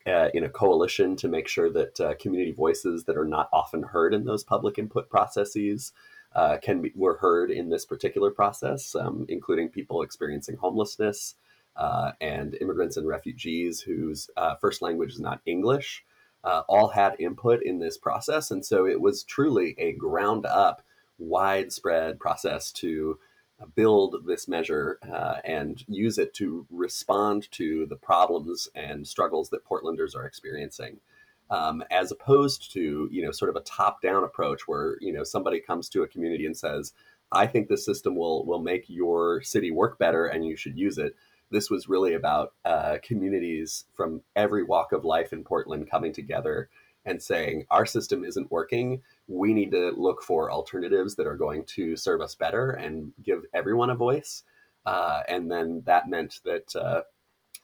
uh, 0.07 0.29
in 0.35 0.45
a 0.45 0.49
coalition 0.49 1.17
to 1.17 1.29
make 1.29 1.49
sure 1.49 1.71
that 1.71 2.01
uh, 2.01 2.15
community 2.15 2.53
voices 2.53 3.05
that 3.05 3.17
are 3.17 3.25
not 3.25 3.49
often 3.53 3.83
heard 3.83 4.15
in 4.15 4.25
those 4.25 4.45
public 4.45 4.79
input 4.79 5.09
processes 5.11 5.93
uh, 6.35 6.59
can 6.59 6.83
be 6.83 6.93
were 6.95 7.17
heard 7.17 7.51
in 7.51 7.71
this 7.71 7.85
particular 7.85 8.31
process, 8.31 8.95
um, 8.95 9.25
including 9.29 9.69
people 9.69 10.03
experiencing 10.03 10.57
homelessness 10.57 11.35
uh, 11.77 12.13
and 12.21 12.55
immigrants 12.61 12.97
and 12.97 13.07
refugees 13.07 13.81
whose 13.81 14.31
uh, 14.37 14.55
first 14.57 14.83
language 14.83 15.13
is 15.13 15.21
not 15.21 15.41
English. 15.47 16.05
All 16.69 16.87
had 16.87 17.17
input 17.19 17.61
in 17.65 17.81
this 17.81 17.99
process, 17.99 18.53
and 18.53 18.65
so 18.65 18.87
it 18.87 19.01
was 19.01 19.25
truly 19.25 19.75
a 19.79 19.95
ground 19.95 20.47
up, 20.47 20.81
widespread 21.19 22.21
process 22.21 22.71
to 22.71 23.19
build 23.75 24.27
this 24.27 24.49
measure 24.49 24.99
uh, 25.11 25.37
and 25.45 25.85
use 25.89 26.19
it 26.19 26.35
to 26.35 26.67
respond 26.71 27.51
to 27.53 27.87
the 27.87 27.97
problems 27.97 28.69
and 28.75 29.07
struggles 29.07 29.51
that 29.51 29.65
Portlanders 29.65 30.15
are 30.15 30.27
experiencing. 30.27 30.99
Um, 31.49 31.85
as 31.93 32.11
opposed 32.11 32.73
to 32.73 33.09
you 33.13 33.23
know 33.25 33.31
sort 33.31 33.51
of 33.51 33.57
a 33.57 33.61
top-down 33.61 34.25
approach 34.25 34.67
where 34.67 34.97
you 35.01 35.13
know 35.13 35.23
somebody 35.23 35.61
comes 35.61 35.89
to 35.91 36.03
a 36.03 36.09
community 36.09 36.45
and 36.45 36.57
says, 36.57 36.93
"I 37.31 37.47
think 37.47 37.69
this 37.69 37.85
system 37.85 38.17
will 38.17 38.45
will 38.45 38.61
make 38.61 38.89
your 38.89 39.43
city 39.43 39.71
work 39.71 39.97
better 39.97 40.27
and 40.27 40.45
you 40.45 40.57
should 40.57 40.77
use 40.77 40.99
it." 40.99 41.15
This 41.51 41.71
was 41.71 41.89
really 41.89 42.15
about 42.15 42.55
uh, 42.65 42.99
communities 43.05 43.85
from 43.95 44.23
every 44.35 44.65
walk 44.65 44.91
of 44.91 45.05
life 45.05 45.33
in 45.33 45.45
Portland 45.45 45.89
coming 45.89 46.13
together 46.13 46.69
and 47.07 47.23
saying 47.23 47.65
our 47.71 47.87
system 47.87 48.25
isn't 48.25 48.51
working. 48.51 49.01
We 49.29 49.55
need 49.55 49.71
to 49.71 49.93
look 49.97 50.23
for 50.23 50.51
alternatives 50.51 51.15
that 51.17 51.27
are 51.27 51.37
going 51.37 51.65
to 51.77 51.97
serve 51.97 52.21
us 52.21 52.35
better 52.35 52.73
and 52.73 53.13
give 53.23 53.45
everyone 53.55 53.91
a 53.91 53.95
voice. 53.95 54.43
Uh, 54.85 55.23
and 55.29 55.51
then 55.51 55.83
that 55.87 56.09
meant 56.09 56.41
that 56.45 56.77
uh, 56.77 57.03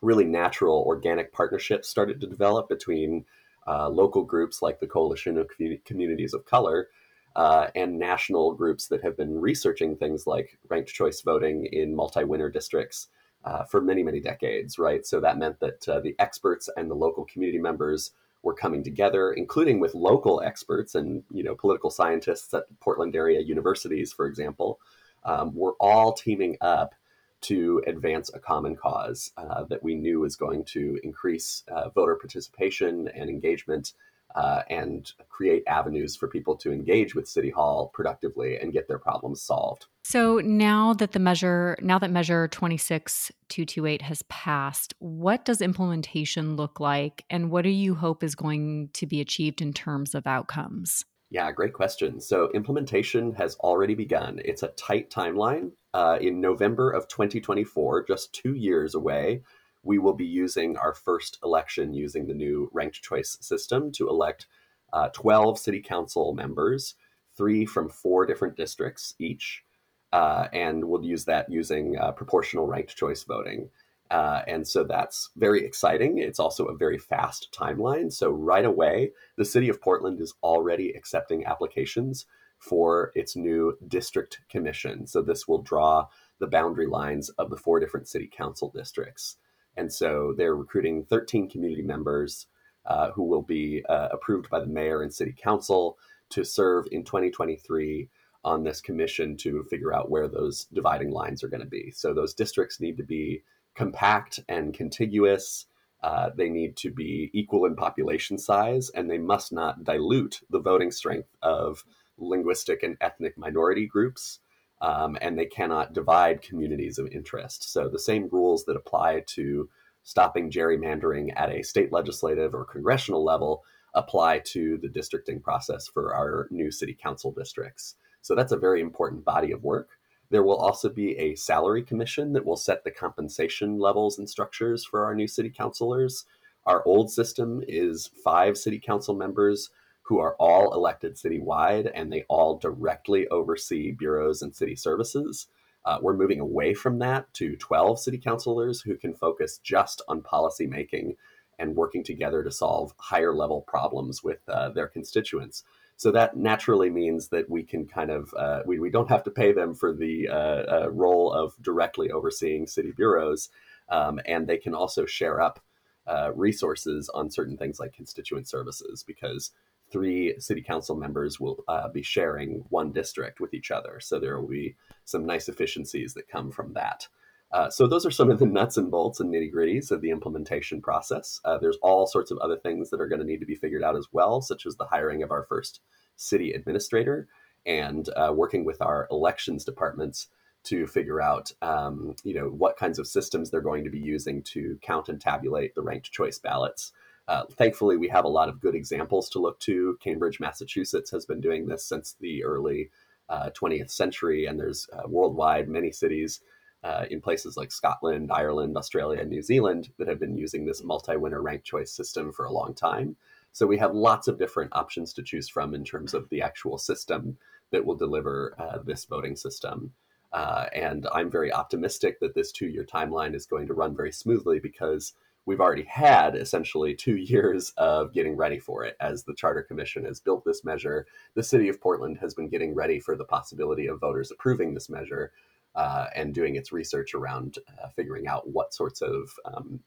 really 0.00 0.24
natural 0.24 0.84
organic 0.86 1.32
partnerships 1.32 1.88
started 1.88 2.20
to 2.20 2.26
develop 2.26 2.68
between 2.68 3.24
uh, 3.66 3.88
local 3.88 4.24
groups 4.24 4.62
like 4.62 4.80
the 4.80 4.86
coalition 4.86 5.36
of 5.38 5.48
communities 5.84 6.34
of 6.34 6.44
color 6.44 6.88
uh, 7.36 7.68
and 7.74 7.98
national 7.98 8.54
groups 8.54 8.88
that 8.88 9.02
have 9.02 9.16
been 9.16 9.40
researching 9.40 9.96
things 9.96 10.26
like 10.26 10.58
ranked 10.68 10.92
choice 10.92 11.22
voting 11.22 11.66
in 11.66 11.94
multi-winner 11.94 12.50
districts 12.50 13.08
uh, 13.44 13.64
for 13.64 13.80
many 13.80 14.02
many 14.02 14.20
decades 14.20 14.78
right? 14.78 15.06
So 15.06 15.20
that 15.20 15.38
meant 15.38 15.60
that 15.60 15.88
uh, 15.88 16.00
the 16.00 16.16
experts 16.18 16.68
and 16.76 16.90
the 16.90 16.94
local 16.94 17.24
community 17.24 17.58
members 17.58 18.12
were 18.42 18.54
coming 18.54 18.82
together, 18.82 19.32
including 19.32 19.80
with 19.80 19.94
local 19.94 20.42
experts 20.42 20.94
and 20.94 21.22
you 21.30 21.42
know 21.42 21.54
political 21.54 21.90
scientists 21.90 22.52
at 22.54 22.64
Portland 22.80 23.14
area 23.16 23.40
universities, 23.40 24.12
for 24.12 24.26
example, 24.26 24.80
um, 25.24 25.54
were 25.54 25.74
all 25.80 26.12
teaming 26.12 26.56
up 26.60 26.94
to 27.42 27.82
advance 27.86 28.30
a 28.34 28.38
common 28.38 28.76
cause 28.76 29.32
uh, 29.36 29.64
that 29.64 29.82
we 29.82 29.94
knew 29.94 30.20
was 30.20 30.36
going 30.36 30.64
to 30.64 30.98
increase 31.02 31.64
uh, 31.68 31.88
voter 31.90 32.14
participation 32.14 33.08
and 33.08 33.28
engagement 33.28 33.94
uh, 34.34 34.62
and 34.70 35.12
create 35.28 35.62
avenues 35.66 36.16
for 36.16 36.28
people 36.28 36.56
to 36.56 36.72
engage 36.72 37.14
with 37.14 37.28
City 37.28 37.50
Hall 37.50 37.90
productively 37.92 38.56
and 38.56 38.72
get 38.72 38.88
their 38.88 38.98
problems 38.98 39.42
solved. 39.42 39.86
So 40.04 40.38
now 40.38 40.94
that 40.94 41.12
the 41.12 41.18
measure, 41.18 41.76
now 41.80 41.98
that 41.98 42.10
Measure 42.10 42.48
26228 42.48 44.02
has 44.02 44.22
passed, 44.22 44.94
what 44.98 45.44
does 45.44 45.60
implementation 45.60 46.56
look 46.56 46.80
like 46.80 47.24
and 47.30 47.50
what 47.50 47.62
do 47.62 47.70
you 47.70 47.94
hope 47.94 48.22
is 48.22 48.34
going 48.34 48.90
to 48.94 49.06
be 49.06 49.20
achieved 49.20 49.62
in 49.62 49.72
terms 49.72 50.14
of 50.14 50.26
outcomes? 50.26 51.04
Yeah, 51.30 51.50
great 51.50 51.72
question. 51.72 52.20
So 52.20 52.50
implementation 52.52 53.32
has 53.36 53.54
already 53.56 53.94
begun. 53.94 54.38
It's 54.44 54.62
a 54.62 54.68
tight 54.68 55.10
timeline. 55.10 55.72
Uh, 55.94 56.18
in 56.20 56.40
November 56.40 56.90
of 56.90 57.08
2024, 57.08 58.06
just 58.06 58.34
two 58.34 58.54
years 58.54 58.94
away, 58.94 59.42
we 59.82 59.98
will 59.98 60.12
be 60.12 60.26
using 60.26 60.76
our 60.76 60.94
first 60.94 61.38
election 61.42 61.92
using 61.92 62.26
the 62.26 62.34
new 62.34 62.70
ranked 62.72 63.02
choice 63.02 63.36
system 63.40 63.90
to 63.92 64.08
elect 64.08 64.46
uh, 64.92 65.08
12 65.08 65.58
city 65.58 65.80
council 65.80 66.34
members, 66.34 66.94
three 67.36 67.64
from 67.64 67.88
four 67.88 68.26
different 68.26 68.56
districts 68.56 69.14
each. 69.18 69.64
Uh, 70.12 70.46
and 70.52 70.84
we'll 70.84 71.04
use 71.04 71.24
that 71.24 71.50
using 71.50 71.98
uh, 71.98 72.12
proportional 72.12 72.66
ranked 72.66 72.94
choice 72.94 73.24
voting. 73.24 73.70
Uh, 74.10 74.42
and 74.46 74.68
so 74.68 74.84
that's 74.84 75.30
very 75.36 75.64
exciting. 75.64 76.18
It's 76.18 76.38
also 76.38 76.66
a 76.66 76.76
very 76.76 76.98
fast 76.98 77.48
timeline. 77.50 78.12
So, 78.12 78.30
right 78.30 78.66
away, 78.66 79.12
the 79.38 79.44
city 79.44 79.70
of 79.70 79.80
Portland 79.80 80.20
is 80.20 80.34
already 80.42 80.90
accepting 80.90 81.46
applications 81.46 82.26
for 82.58 83.10
its 83.14 83.36
new 83.36 83.78
district 83.88 84.40
commission. 84.50 85.06
So, 85.06 85.22
this 85.22 85.48
will 85.48 85.62
draw 85.62 86.08
the 86.40 86.46
boundary 86.46 86.86
lines 86.86 87.30
of 87.30 87.48
the 87.48 87.56
four 87.56 87.80
different 87.80 88.06
city 88.06 88.28
council 88.30 88.70
districts. 88.74 89.38
And 89.76 89.92
so 89.92 90.34
they're 90.36 90.56
recruiting 90.56 91.04
13 91.04 91.48
community 91.48 91.82
members 91.82 92.46
uh, 92.86 93.10
who 93.12 93.24
will 93.24 93.42
be 93.42 93.84
uh, 93.88 94.08
approved 94.12 94.50
by 94.50 94.60
the 94.60 94.66
mayor 94.66 95.02
and 95.02 95.12
city 95.12 95.34
council 95.36 95.98
to 96.30 96.44
serve 96.44 96.86
in 96.90 97.04
2023 97.04 98.08
on 98.44 98.64
this 98.64 98.80
commission 98.80 99.36
to 99.36 99.64
figure 99.70 99.94
out 99.94 100.10
where 100.10 100.28
those 100.28 100.64
dividing 100.72 101.10
lines 101.10 101.44
are 101.44 101.48
going 101.48 101.60
to 101.60 101.66
be. 101.66 101.92
So 101.92 102.12
those 102.12 102.34
districts 102.34 102.80
need 102.80 102.96
to 102.96 103.04
be 103.04 103.42
compact 103.74 104.40
and 104.48 104.74
contiguous. 104.74 105.66
Uh, 106.02 106.30
they 106.36 106.48
need 106.48 106.76
to 106.78 106.90
be 106.90 107.30
equal 107.32 107.64
in 107.66 107.76
population 107.76 108.36
size, 108.36 108.90
and 108.90 109.08
they 109.08 109.18
must 109.18 109.52
not 109.52 109.84
dilute 109.84 110.40
the 110.50 110.58
voting 110.58 110.90
strength 110.90 111.28
of 111.42 111.84
linguistic 112.18 112.82
and 112.82 112.96
ethnic 113.00 113.38
minority 113.38 113.86
groups 113.86 114.40
um, 114.82 115.16
and 115.20 115.38
they 115.38 115.46
cannot 115.46 115.94
divide 115.94 116.42
communities 116.42 116.98
of 116.98 117.06
interest. 117.06 117.72
So 117.72 117.88
the 117.88 117.98
same 117.98 118.28
rules 118.30 118.64
that 118.64 118.76
apply 118.76 119.22
to 119.28 119.68
stopping 120.02 120.50
gerrymandering 120.50 121.32
at 121.36 121.50
a 121.50 121.62
state 121.62 121.92
legislative 121.92 122.52
or 122.52 122.64
congressional 122.64 123.24
level 123.24 123.62
apply 123.94 124.40
to 124.40 124.78
the 124.78 124.88
districting 124.88 125.40
process 125.40 125.86
for 125.86 126.14
our 126.14 126.48
new 126.50 126.70
city 126.72 126.98
council 127.00 127.30
districts. 127.30 127.94
So 128.22 128.34
that's 128.34 128.52
a 128.52 128.56
very 128.56 128.80
important 128.80 129.24
body 129.24 129.52
of 129.52 129.62
work. 129.62 129.90
There 130.30 130.42
will 130.42 130.56
also 130.56 130.88
be 130.88 131.16
a 131.16 131.36
salary 131.36 131.84
commission 131.84 132.32
that 132.32 132.44
will 132.44 132.56
set 132.56 132.82
the 132.82 132.90
compensation 132.90 133.78
levels 133.78 134.18
and 134.18 134.28
structures 134.28 134.84
for 134.84 135.04
our 135.04 135.14
new 135.14 135.28
city 135.28 135.50
councilors. 135.50 136.24
Our 136.66 136.82
old 136.86 137.12
system 137.12 137.62
is 137.68 138.10
five 138.24 138.56
city 138.56 138.80
council 138.80 139.14
members 139.14 139.70
who 140.02 140.18
are 140.18 140.34
all 140.38 140.74
elected 140.74 141.14
citywide 141.14 141.90
and 141.94 142.12
they 142.12 142.24
all 142.28 142.58
directly 142.58 143.26
oversee 143.28 143.92
bureaus 143.92 144.42
and 144.42 144.54
city 144.54 144.76
services. 144.76 145.46
Uh, 145.84 145.98
we're 146.00 146.16
moving 146.16 146.40
away 146.40 146.74
from 146.74 146.98
that 146.98 147.32
to 147.34 147.56
12 147.56 147.98
city 147.98 148.18
councilors 148.18 148.80
who 148.80 148.96
can 148.96 149.14
focus 149.14 149.58
just 149.58 150.02
on 150.08 150.22
policy 150.22 150.66
making 150.66 151.16
and 151.58 151.76
working 151.76 152.02
together 152.02 152.42
to 152.42 152.50
solve 152.50 152.92
higher 152.98 153.34
level 153.34 153.62
problems 153.62 154.22
with 154.22 154.40
uh, 154.48 154.68
their 154.70 154.88
constituents. 154.88 155.64
So 155.96 156.10
that 156.12 156.36
naturally 156.36 156.90
means 156.90 157.28
that 157.28 157.48
we 157.48 157.62
can 157.62 157.86
kind 157.86 158.10
of 158.10 158.34
uh, 158.36 158.62
we, 158.66 158.80
we 158.80 158.90
don't 158.90 159.08
have 159.08 159.22
to 159.24 159.30
pay 159.30 159.52
them 159.52 159.74
for 159.74 159.92
the 159.92 160.28
uh, 160.28 160.34
uh, 160.34 160.88
role 160.90 161.32
of 161.32 161.54
directly 161.62 162.10
overseeing 162.10 162.66
city 162.66 162.92
bureaus, 162.96 163.50
um, 163.88 164.18
and 164.26 164.46
they 164.46 164.56
can 164.56 164.74
also 164.74 165.06
share 165.06 165.40
up 165.40 165.60
uh, 166.06 166.32
resources 166.34 167.08
on 167.10 167.30
certain 167.30 167.56
things 167.56 167.78
like 167.78 167.92
constituent 167.92 168.48
services 168.48 169.04
because 169.06 169.52
three 169.92 170.34
city 170.38 170.62
council 170.62 170.96
members 170.96 171.38
will 171.38 171.62
uh, 171.68 171.88
be 171.88 172.02
sharing 172.02 172.64
one 172.70 172.92
district 172.92 173.40
with 173.40 173.54
each 173.54 173.70
other. 173.70 174.00
So 174.00 174.18
there 174.18 174.40
will 174.40 174.48
be 174.48 174.76
some 175.04 175.26
nice 175.26 175.48
efficiencies 175.48 176.14
that 176.14 176.28
come 176.28 176.50
from 176.50 176.72
that. 176.74 177.06
Uh, 177.52 177.68
so 177.68 177.86
those 177.86 178.06
are 178.06 178.10
some 178.10 178.30
of 178.30 178.38
the 178.38 178.46
nuts 178.46 178.78
and 178.78 178.90
bolts 178.90 179.20
and 179.20 179.32
nitty 179.32 179.52
gritties 179.52 179.90
of 179.90 180.00
the 180.00 180.10
implementation 180.10 180.80
process. 180.80 181.38
Uh, 181.44 181.58
there's 181.58 181.76
all 181.82 182.06
sorts 182.06 182.30
of 182.30 182.38
other 182.38 182.56
things 182.56 182.88
that 182.88 183.00
are 183.00 183.08
going 183.08 183.20
to 183.20 183.26
need 183.26 183.40
to 183.40 183.46
be 183.46 183.54
figured 183.54 183.84
out 183.84 183.96
as 183.96 184.06
well, 184.10 184.40
such 184.40 184.64
as 184.64 184.76
the 184.76 184.86
hiring 184.86 185.22
of 185.22 185.30
our 185.30 185.44
first 185.44 185.80
city 186.16 186.52
administrator 186.52 187.28
and 187.66 188.08
uh, 188.16 188.32
working 188.34 188.64
with 188.64 188.80
our 188.80 189.06
elections 189.10 189.64
departments 189.64 190.28
to 190.64 190.86
figure 190.86 191.20
out, 191.20 191.52
um, 191.60 192.14
you 192.24 192.34
know, 192.34 192.46
what 192.46 192.76
kinds 192.76 192.98
of 192.98 193.06
systems 193.06 193.50
they're 193.50 193.60
going 193.60 193.84
to 193.84 193.90
be 193.90 193.98
using 193.98 194.42
to 194.42 194.78
count 194.80 195.08
and 195.08 195.20
tabulate 195.20 195.74
the 195.74 195.82
ranked 195.82 196.10
choice 196.10 196.38
ballots. 196.38 196.92
Uh, 197.28 197.44
thankfully, 197.56 197.96
we 197.96 198.08
have 198.08 198.24
a 198.24 198.28
lot 198.28 198.48
of 198.48 198.60
good 198.60 198.74
examples 198.74 199.28
to 199.30 199.38
look 199.38 199.58
to. 199.60 199.96
Cambridge, 200.00 200.40
Massachusetts 200.40 201.10
has 201.10 201.24
been 201.24 201.40
doing 201.40 201.66
this 201.66 201.84
since 201.84 202.16
the 202.20 202.44
early 202.44 202.90
20th 203.30 203.90
century, 203.90 204.44
and 204.44 204.60
there's 204.60 204.88
worldwide 205.06 205.68
many 205.68 205.90
cities 205.90 206.40
uh, 206.84 207.04
in 207.10 207.20
places 207.20 207.56
like 207.56 207.70
Scotland, 207.70 208.30
Ireland, 208.32 208.76
Australia, 208.76 209.20
and 209.20 209.30
New 209.30 209.42
Zealand 209.42 209.90
that 209.98 210.08
have 210.08 210.18
been 210.18 210.36
using 210.36 210.64
this 210.64 210.82
multi 210.82 211.16
winner 211.16 211.40
ranked 211.40 211.64
choice 211.64 211.92
system 211.92 212.32
for 212.32 212.44
a 212.44 212.52
long 212.52 212.74
time. 212.74 213.16
So 213.52 213.66
we 213.66 213.78
have 213.78 213.94
lots 213.94 214.28
of 214.28 214.38
different 214.38 214.74
options 214.74 215.12
to 215.14 215.22
choose 215.22 215.48
from 215.48 215.74
in 215.74 215.84
terms 215.84 216.14
of 216.14 216.28
the 216.28 216.42
actual 216.42 216.78
system 216.78 217.36
that 217.70 217.84
will 217.84 217.94
deliver 217.94 218.54
uh, 218.58 218.78
this 218.84 219.04
voting 219.04 219.36
system. 219.36 219.92
Uh, 220.32 220.66
and 220.74 221.06
I'm 221.14 221.30
very 221.30 221.52
optimistic 221.52 222.18
that 222.20 222.34
this 222.34 222.50
two 222.50 222.66
year 222.66 222.84
timeline 222.84 223.34
is 223.34 223.46
going 223.46 223.66
to 223.66 223.74
run 223.74 223.94
very 223.94 224.12
smoothly 224.12 224.58
because 224.58 225.12
we've 225.46 225.60
already 225.60 225.84
had 225.84 226.36
essentially 226.36 226.94
two 226.94 227.16
years 227.16 227.72
of 227.76 228.12
getting 228.12 228.36
ready 228.36 228.58
for 228.58 228.84
it 228.84 228.96
as 229.00 229.24
the 229.24 229.34
Charter 229.34 229.62
Commission 229.62 230.04
has 230.04 230.20
built 230.20 230.44
this 230.44 230.64
measure. 230.64 231.06
The 231.34 231.42
city 231.42 231.68
of 231.68 231.80
Portland 231.80 232.18
has 232.20 232.34
been 232.34 232.48
getting 232.48 232.74
ready 232.74 233.00
for 233.00 233.16
the 233.16 233.24
possibility 233.24 233.86
of 233.86 234.00
voters 234.00 234.30
approving 234.30 234.74
this 234.74 234.88
measure 234.88 235.32
uh, 235.74 236.06
and 236.14 236.34
doing 236.34 236.56
its 236.56 236.72
research 236.72 237.14
around 237.14 237.58
uh, 237.82 237.88
figuring 237.88 238.26
out 238.26 238.48
what 238.48 238.74
sorts 238.74 239.00
of 239.00 239.32
um, 239.44 239.80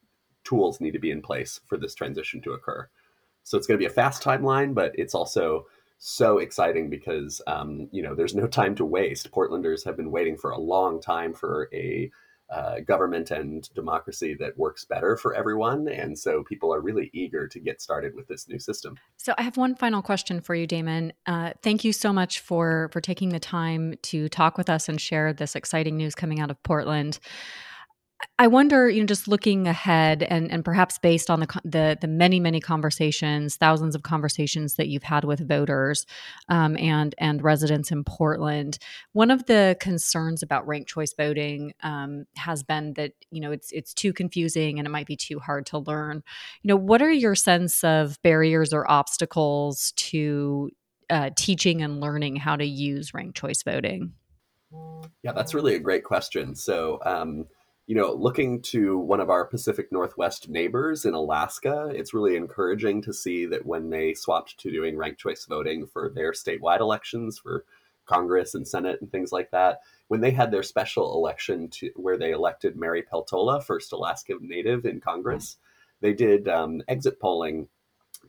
tools 0.44 0.82
need 0.82 0.92
to 0.92 1.00
be 1.00 1.12
in 1.12 1.22
place 1.22 1.60
for 1.68 1.78
this 1.78 1.96
transition 1.96 2.42
to 2.42 2.54
occur. 2.54 2.88
So 3.44 3.58
it's 3.58 3.68
going 3.68 3.78
to 3.80 3.84
be 3.84 3.90
a 3.90 3.94
fast 3.94 4.24
timeline, 4.24 4.74
but 4.74 4.92
it's 4.96 5.14
also 5.14 5.68
so 5.98 6.40
exciting 6.40 6.90
because 6.90 7.42
um, 7.48 7.88
you 7.92 8.02
know 8.02 8.16
there's 8.16 8.36
no 8.36 8.48
time 8.48 8.76
to 8.76 8.86
waste. 8.86 9.32
Portlanders 9.32 9.86
have 9.86 9.96
been 9.96 10.12
waiting 10.12 10.38
for 10.38 10.52
a 10.52 10.60
long 10.60 11.00
time 11.00 11.34
for 11.34 11.70
a 11.74 12.12
uh, 12.50 12.80
government 12.82 13.32
and 13.32 13.74
democracy 13.74 14.36
that 14.40 14.58
works 14.58 14.86
better 14.86 15.18
for 15.18 15.34
everyone. 15.34 15.88
And 15.88 16.18
so 16.18 16.44
people 16.44 16.74
are 16.74 16.80
really 16.80 17.10
eager 17.14 17.48
to 17.48 17.60
get 17.60 17.82
started 17.82 18.16
with 18.16 18.28
this 18.28 18.48
new 18.48 18.60
system. 18.60 18.98
So 19.18 19.34
I 19.38 19.42
have 19.42 19.58
one 19.58 19.76
final 19.76 20.02
question 20.02 20.42
for 20.42 20.54
you, 20.54 20.68
Damon. 20.68 21.14
Uh, 21.26 21.54
thank 21.64 21.84
you 21.84 21.92
so 21.92 22.14
much 22.14 22.40
for 22.40 22.90
for 22.92 23.02
taking 23.02 23.30
the 23.30 23.40
time 23.40 23.96
to 24.04 24.30
talk 24.30 24.58
with 24.58 24.70
us 24.70 24.88
and 24.88 25.02
share 25.02 25.34
this 25.34 25.56
exciting 25.56 25.98
news 25.98 26.14
coming 26.14 26.40
out 26.40 26.52
of 26.52 26.62
Portland. 26.64 27.20
I 28.38 28.48
wonder, 28.48 28.90
you 28.90 29.02
know, 29.02 29.06
just 29.06 29.28
looking 29.28 29.68
ahead 29.68 30.24
and, 30.24 30.52
and 30.52 30.64
perhaps 30.64 30.98
based 30.98 31.30
on 31.30 31.42
the, 31.42 31.62
the, 31.64 31.98
the 32.00 32.08
many 32.08 32.40
many 32.40 32.60
conversations, 32.60 33.58
thousands 33.58 33.96
of 33.96 34.04
conversations 34.04 34.76
that 34.76 34.88
you've 34.88 35.04
had 35.04 35.26
with 35.26 35.46
voters 35.48 36.06
um, 36.50 36.78
and 36.78 37.14
and 37.18 37.42
residents 37.44 37.92
in 37.92 38.04
Portland, 38.04 38.78
one 39.12 39.32
of 39.32 39.46
the 39.46 39.78
concerns 39.80 40.44
about 40.44 40.68
ranked 40.68 40.90
choice 40.90 41.14
voting 41.14 41.74
um, 41.84 42.26
has 42.36 42.64
been 42.64 42.94
that 42.94 43.12
you 43.32 43.42
know 43.42 43.52
it's 43.52 43.72
it's 43.72 43.94
too 43.94 44.14
confusing 44.14 44.80
and 44.80 44.88
it 44.88 44.92
might 44.92 45.08
be 45.08 45.18
too 45.18 45.40
hard 45.40 45.66
to 45.68 45.80
learn. 45.80 46.24
You 46.62 46.70
know, 46.70 46.78
what 46.78 47.02
are 47.02 47.12
your 47.12 47.36
sense 47.36 47.84
of 47.84 48.22
barriers 48.22 48.74
or 48.74 48.90
obstacles 48.90 49.92
to 49.98 50.72
uh, 51.10 51.32
teaching 51.38 51.82
and 51.82 52.00
learning 52.00 52.38
how 52.38 52.56
to 52.56 52.66
use 52.66 53.14
ranked 53.14 53.38
choice 53.38 53.62
voting? 53.64 54.14
Yeah, 55.24 55.34
that's 55.34 55.54
really 55.54 55.76
a 55.76 55.80
great 55.80 56.06
question. 56.06 56.56
So. 56.56 57.00
Um, 57.06 57.46
you 57.88 57.96
know, 57.96 58.14
looking 58.14 58.62
to 58.62 58.98
one 58.98 59.20
of 59.20 59.30
our 59.30 59.46
Pacific 59.46 59.92
Northwest 59.92 60.50
neighbors 60.50 61.06
in 61.06 61.14
Alaska, 61.14 61.92
it's 61.94 62.16
really 62.16 62.36
encouraging 62.36 63.02
to 63.04 63.14
see 63.14 63.46
that 63.46 63.66
when 63.66 63.92
they 63.92 64.16
swapped 64.16 64.58
to 64.60 64.72
doing 64.72 64.98
ranked 64.98 65.20
choice 65.20 65.46
voting 65.46 65.86
for 65.86 66.10
their 66.10 66.32
statewide 66.32 66.80
elections 66.80 67.38
for 67.38 67.64
Congress 68.06 68.56
and 68.56 68.68
Senate 68.68 69.00
and 69.02 69.12
things 69.12 69.32
like 69.32 69.52
that, 69.52 69.82
when 70.08 70.22
they 70.22 70.32
had 70.32 70.50
their 70.50 70.64
special 70.64 71.14
election 71.14 71.68
to 71.70 71.92
where 71.96 72.18
they 72.18 72.32
elected 72.32 72.76
Mary 72.76 73.04
Peltola, 73.04 73.64
first 73.64 73.92
Alaska 73.92 74.34
native 74.42 74.86
in 74.86 75.00
Congress, 75.00 75.58
they 76.02 76.14
did 76.14 76.48
um, 76.48 76.82
exit 76.88 77.20
polling 77.20 77.68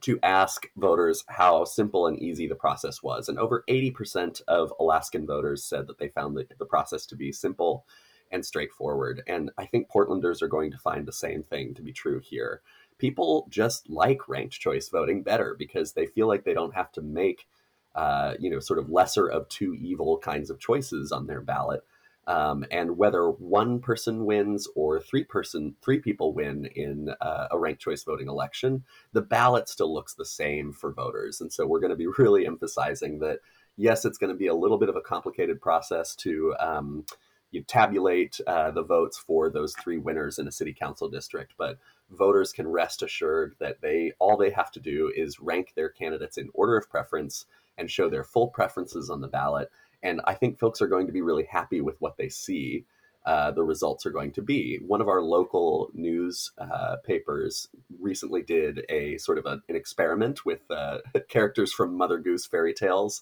to 0.01 0.19
ask 0.21 0.67
voters 0.75 1.23
how 1.27 1.63
simple 1.63 2.05
and 2.05 2.19
easy 2.19 2.47
the 2.47 2.53
process 2.53 3.01
was. 3.01 3.27
And 3.27 3.39
over 3.39 3.63
80% 3.67 4.41
of 4.47 4.71
Alaskan 4.79 5.25
voters 5.25 5.63
said 5.63 5.87
that 5.87 5.97
they 5.97 6.09
found 6.09 6.37
the, 6.37 6.45
the 6.59 6.65
process 6.65 7.07
to 7.07 7.15
be 7.15 7.31
simple 7.31 7.85
and 8.31 8.45
straightforward. 8.45 9.23
And 9.27 9.51
I 9.57 9.65
think 9.65 9.89
Portlanders 9.89 10.41
are 10.41 10.47
going 10.47 10.71
to 10.71 10.77
find 10.77 11.05
the 11.05 11.13
same 11.13 11.43
thing 11.43 11.73
to 11.75 11.81
be 11.81 11.91
true 11.91 12.19
here. 12.19 12.61
People 12.97 13.47
just 13.49 13.89
like 13.89 14.27
ranked 14.27 14.59
choice 14.59 14.89
voting 14.89 15.23
better 15.23 15.55
because 15.57 15.93
they 15.93 16.07
feel 16.07 16.27
like 16.27 16.43
they 16.43 16.53
don't 16.53 16.73
have 16.73 16.91
to 16.93 17.01
make, 17.01 17.47
uh, 17.95 18.33
you 18.39 18.49
know, 18.49 18.59
sort 18.59 18.79
of 18.79 18.89
lesser 18.89 19.27
of 19.27 19.47
two 19.49 19.75
evil 19.75 20.17
kinds 20.17 20.49
of 20.49 20.59
choices 20.59 21.11
on 21.11 21.27
their 21.27 21.41
ballot. 21.41 21.81
Um, 22.25 22.65
and 22.71 22.97
whether 22.97 23.29
one 23.29 23.79
person 23.79 24.25
wins 24.25 24.67
or 24.75 24.99
three 24.99 25.23
person 25.23 25.75
three 25.81 25.99
people 25.99 26.33
win 26.33 26.65
in 26.75 27.09
uh, 27.21 27.47
a 27.51 27.57
ranked 27.57 27.81
choice 27.81 28.03
voting 28.03 28.27
election, 28.27 28.83
the 29.13 29.21
ballot 29.21 29.69
still 29.69 29.93
looks 29.93 30.13
the 30.13 30.25
same 30.25 30.73
for 30.73 30.91
voters. 30.91 31.39
And 31.39 31.53
so 31.53 31.65
we're 31.65 31.79
going 31.79 31.91
to 31.91 31.95
be 31.95 32.07
really 32.17 32.45
emphasizing 32.45 33.19
that 33.19 33.39
yes, 33.77 34.03
it's 34.03 34.17
going 34.17 34.33
to 34.33 34.37
be 34.37 34.47
a 34.47 34.55
little 34.55 34.77
bit 34.77 34.89
of 34.89 34.95
a 34.95 35.01
complicated 35.01 35.61
process 35.61 36.15
to 36.15 36.55
um, 36.59 37.05
you 37.51 37.63
tabulate 37.63 38.39
uh, 38.45 38.71
the 38.71 38.83
votes 38.83 39.17
for 39.17 39.49
those 39.49 39.73
three 39.75 39.97
winners 39.97 40.37
in 40.37 40.47
a 40.47 40.51
city 40.51 40.73
council 40.73 41.09
district, 41.09 41.53
but 41.57 41.77
voters 42.09 42.51
can 42.51 42.67
rest 42.67 43.03
assured 43.03 43.55
that 43.59 43.81
they 43.81 44.11
all 44.19 44.37
they 44.37 44.49
have 44.49 44.71
to 44.71 44.79
do 44.79 45.11
is 45.15 45.39
rank 45.39 45.73
their 45.75 45.89
candidates 45.89 46.37
in 46.37 46.49
order 46.53 46.77
of 46.77 46.89
preference 46.89 47.45
and 47.77 47.89
show 47.89 48.09
their 48.09 48.23
full 48.23 48.47
preferences 48.47 49.09
on 49.09 49.21
the 49.21 49.27
ballot. 49.27 49.69
And 50.03 50.21
I 50.25 50.33
think 50.33 50.59
folks 50.59 50.81
are 50.81 50.87
going 50.87 51.07
to 51.07 51.13
be 51.13 51.21
really 51.21 51.45
happy 51.45 51.81
with 51.81 51.95
what 51.99 52.17
they 52.17 52.29
see. 52.29 52.85
Uh, 53.25 53.51
the 53.51 53.63
results 53.63 54.05
are 54.05 54.11
going 54.11 54.31
to 54.31 54.41
be. 54.41 54.79
One 54.87 55.01
of 55.01 55.09
our 55.09 55.21
local 55.21 55.89
news 55.93 56.53
uh, 56.57 56.95
papers 57.03 57.67
recently 57.99 58.41
did 58.41 58.85
a 58.87 59.17
sort 59.17 59.37
of 59.37 59.45
a, 59.45 59.61
an 59.67 59.75
experiment 59.75 60.45
with 60.45 60.61
uh, 60.71 60.99
characters 61.27 61.73
from 61.73 61.97
Mother 61.97 62.19
Goose 62.19 62.45
fairy 62.45 62.73
tales 62.73 63.21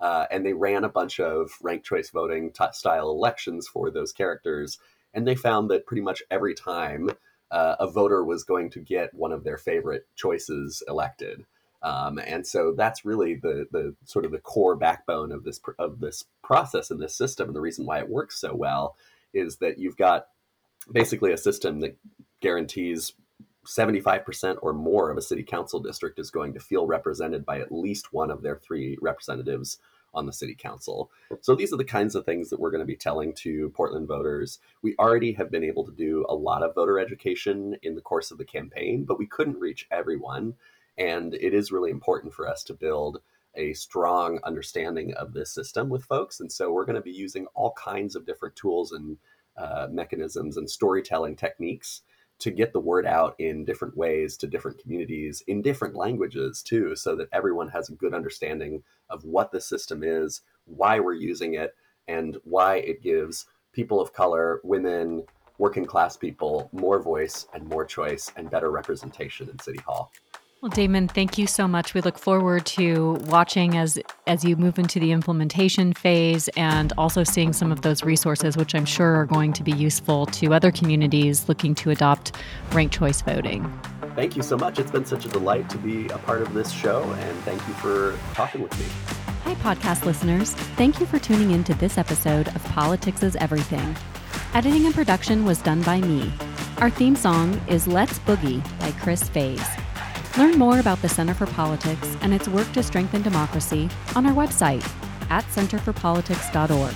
uh, 0.00 0.26
and 0.30 0.44
they 0.44 0.52
ran 0.52 0.84
a 0.84 0.88
bunch 0.88 1.20
of 1.20 1.52
ranked 1.62 1.86
choice 1.86 2.10
voting 2.10 2.50
t- 2.52 2.64
style 2.72 3.10
elections 3.10 3.66
for 3.66 3.90
those 3.90 4.12
characters. 4.12 4.78
And 5.14 5.26
they 5.26 5.34
found 5.34 5.70
that 5.70 5.86
pretty 5.86 6.02
much 6.02 6.22
every 6.30 6.54
time 6.54 7.10
uh, 7.50 7.76
a 7.78 7.86
voter 7.86 8.24
was 8.24 8.44
going 8.44 8.70
to 8.70 8.80
get 8.80 9.14
one 9.14 9.32
of 9.32 9.44
their 9.44 9.56
favorite 9.56 10.06
choices 10.14 10.82
elected. 10.88 11.44
Um, 11.82 12.18
and 12.18 12.46
so 12.46 12.72
that's 12.76 13.04
really 13.04 13.34
the 13.34 13.66
the 13.70 13.94
sort 14.04 14.24
of 14.24 14.32
the 14.32 14.38
core 14.38 14.76
backbone 14.76 15.30
of 15.30 15.44
this 15.44 15.60
of 15.78 16.00
this 16.00 16.24
process 16.42 16.90
and 16.90 17.00
this 17.00 17.14
system. 17.14 17.48
And 17.48 17.56
the 17.56 17.60
reason 17.60 17.86
why 17.86 17.98
it 17.98 18.08
works 18.08 18.40
so 18.40 18.54
well 18.54 18.96
is 19.32 19.58
that 19.58 19.78
you've 19.78 19.96
got 19.96 20.26
basically 20.90 21.32
a 21.32 21.38
system 21.38 21.80
that 21.80 21.96
guarantees 22.40 23.12
75% 23.66 24.58
or 24.62 24.72
more 24.72 25.10
of 25.10 25.16
a 25.16 25.22
city 25.22 25.42
council 25.42 25.80
district 25.80 26.18
is 26.18 26.30
going 26.30 26.54
to 26.54 26.60
feel 26.60 26.86
represented 26.86 27.44
by 27.44 27.60
at 27.60 27.72
least 27.72 28.12
one 28.12 28.30
of 28.30 28.42
their 28.42 28.56
three 28.56 28.96
representatives 29.00 29.78
on 30.14 30.26
the 30.26 30.32
city 30.32 30.54
council. 30.54 31.10
So 31.42 31.54
these 31.54 31.72
are 31.72 31.76
the 31.76 31.84
kinds 31.84 32.14
of 32.14 32.24
things 32.24 32.48
that 32.48 32.58
we're 32.58 32.70
going 32.70 32.80
to 32.80 32.86
be 32.86 32.96
telling 32.96 33.34
to 33.34 33.68
Portland 33.70 34.08
voters. 34.08 34.58
We 34.82 34.96
already 34.98 35.32
have 35.34 35.50
been 35.50 35.64
able 35.64 35.84
to 35.84 35.92
do 35.92 36.24
a 36.28 36.34
lot 36.34 36.62
of 36.62 36.74
voter 36.74 36.98
education 36.98 37.76
in 37.82 37.94
the 37.94 38.00
course 38.00 38.30
of 38.30 38.38
the 38.38 38.44
campaign, 38.44 39.04
but 39.04 39.18
we 39.18 39.26
couldn't 39.26 39.60
reach 39.60 39.86
everyone. 39.90 40.54
And 40.96 41.34
it 41.34 41.52
is 41.52 41.70
really 41.70 41.90
important 41.90 42.32
for 42.32 42.48
us 42.48 42.64
to 42.64 42.74
build 42.74 43.18
a 43.54 43.74
strong 43.74 44.38
understanding 44.44 45.14
of 45.14 45.32
this 45.32 45.50
system 45.50 45.88
with 45.88 46.04
folks. 46.04 46.40
And 46.40 46.50
so 46.50 46.72
we're 46.72 46.84
going 46.84 46.96
to 46.96 47.02
be 47.02 47.12
using 47.12 47.46
all 47.54 47.72
kinds 47.72 48.16
of 48.16 48.26
different 48.26 48.56
tools 48.56 48.92
and 48.92 49.18
uh, 49.56 49.88
mechanisms 49.90 50.56
and 50.56 50.68
storytelling 50.68 51.36
techniques 51.36 52.02
to 52.38 52.50
get 52.50 52.72
the 52.72 52.80
word 52.80 53.06
out 53.06 53.34
in 53.38 53.64
different 53.64 53.96
ways 53.96 54.36
to 54.36 54.46
different 54.46 54.78
communities 54.78 55.42
in 55.46 55.62
different 55.62 55.94
languages 55.94 56.62
too 56.62 56.94
so 56.94 57.16
that 57.16 57.28
everyone 57.32 57.68
has 57.68 57.88
a 57.88 57.94
good 57.94 58.14
understanding 58.14 58.82
of 59.08 59.24
what 59.24 59.50
the 59.52 59.60
system 59.60 60.02
is 60.02 60.42
why 60.64 61.00
we're 61.00 61.14
using 61.14 61.54
it 61.54 61.74
and 62.08 62.36
why 62.44 62.76
it 62.76 63.02
gives 63.02 63.46
people 63.72 64.00
of 64.00 64.12
color 64.12 64.60
women 64.64 65.22
working 65.58 65.84
class 65.86 66.16
people 66.16 66.68
more 66.72 67.02
voice 67.02 67.46
and 67.54 67.66
more 67.66 67.84
choice 67.84 68.30
and 68.36 68.50
better 68.50 68.70
representation 68.70 69.48
in 69.48 69.58
city 69.58 69.80
hall 69.86 70.12
Well, 70.62 70.70
Damon, 70.70 71.06
thank 71.06 71.36
you 71.36 71.46
so 71.46 71.68
much. 71.68 71.92
We 71.92 72.00
look 72.00 72.16
forward 72.16 72.64
to 72.66 73.18
watching 73.26 73.76
as 73.76 73.98
as 74.26 74.42
you 74.42 74.56
move 74.56 74.78
into 74.78 74.98
the 74.98 75.12
implementation 75.12 75.92
phase 75.92 76.48
and 76.56 76.94
also 76.96 77.24
seeing 77.24 77.52
some 77.52 77.70
of 77.70 77.82
those 77.82 78.02
resources 78.02 78.56
which 78.56 78.74
I'm 78.74 78.86
sure 78.86 79.16
are 79.16 79.26
going 79.26 79.52
to 79.52 79.62
be 79.62 79.72
useful 79.72 80.24
to 80.26 80.54
other 80.54 80.72
communities 80.72 81.46
looking 81.46 81.74
to 81.76 81.90
adopt 81.90 82.32
ranked 82.72 82.94
choice 82.94 83.20
voting. 83.20 83.70
Thank 84.14 84.34
you 84.34 84.42
so 84.42 84.56
much. 84.56 84.78
It's 84.78 84.90
been 84.90 85.04
such 85.04 85.26
a 85.26 85.28
delight 85.28 85.68
to 85.70 85.76
be 85.76 86.08
a 86.08 86.18
part 86.18 86.40
of 86.40 86.54
this 86.54 86.72
show 86.72 87.02
and 87.02 87.38
thank 87.40 87.60
you 87.68 87.74
for 87.74 88.18
talking 88.32 88.62
with 88.62 88.76
me. 88.78 88.86
Hi 89.44 89.54
podcast 89.56 90.06
listeners. 90.06 90.52
Thank 90.52 91.00
you 91.00 91.06
for 91.06 91.18
tuning 91.18 91.50
in 91.50 91.64
to 91.64 91.74
this 91.74 91.98
episode 91.98 92.48
of 92.48 92.64
Politics 92.64 93.22
is 93.22 93.36
Everything. 93.36 93.94
Editing 94.54 94.86
and 94.86 94.94
production 94.94 95.44
was 95.44 95.60
done 95.60 95.82
by 95.82 96.00
me. 96.00 96.32
Our 96.78 96.88
theme 96.88 97.14
song 97.14 97.60
is 97.68 97.86
Let's 97.86 98.18
Boogie 98.20 98.62
by 98.80 98.90
Chris 98.92 99.28
Faze. 99.28 99.68
Learn 100.38 100.58
more 100.58 100.80
about 100.80 101.00
the 101.00 101.08
Center 101.08 101.32
for 101.32 101.46
Politics 101.46 102.14
and 102.20 102.34
its 102.34 102.46
work 102.46 102.70
to 102.72 102.82
strengthen 102.82 103.22
democracy 103.22 103.88
on 104.14 104.26
our 104.26 104.34
website 104.34 104.86
at 105.30 105.44
centerforpolitics.org. 105.46 106.94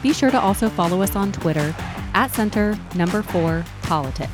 Be 0.00 0.12
sure 0.12 0.30
to 0.30 0.40
also 0.40 0.68
follow 0.68 1.02
us 1.02 1.16
on 1.16 1.32
Twitter 1.32 1.74
at 2.14 2.30
center 2.30 2.78
number 2.94 3.22
four 3.22 3.64
politics. 3.82 4.32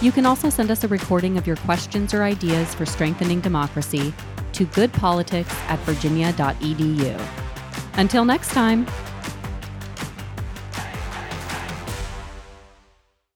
You 0.00 0.12
can 0.12 0.24
also 0.24 0.48
send 0.48 0.70
us 0.70 0.82
a 0.82 0.88
recording 0.88 1.36
of 1.36 1.46
your 1.46 1.56
questions 1.56 2.14
or 2.14 2.22
ideas 2.22 2.74
for 2.74 2.86
strengthening 2.86 3.40
democracy 3.40 4.14
to 4.54 4.66
goodpolitics 4.66 5.52
at 5.68 5.78
virginia.edu. 5.80 7.20
Until 7.94 8.24
next 8.24 8.52
time, 8.52 8.86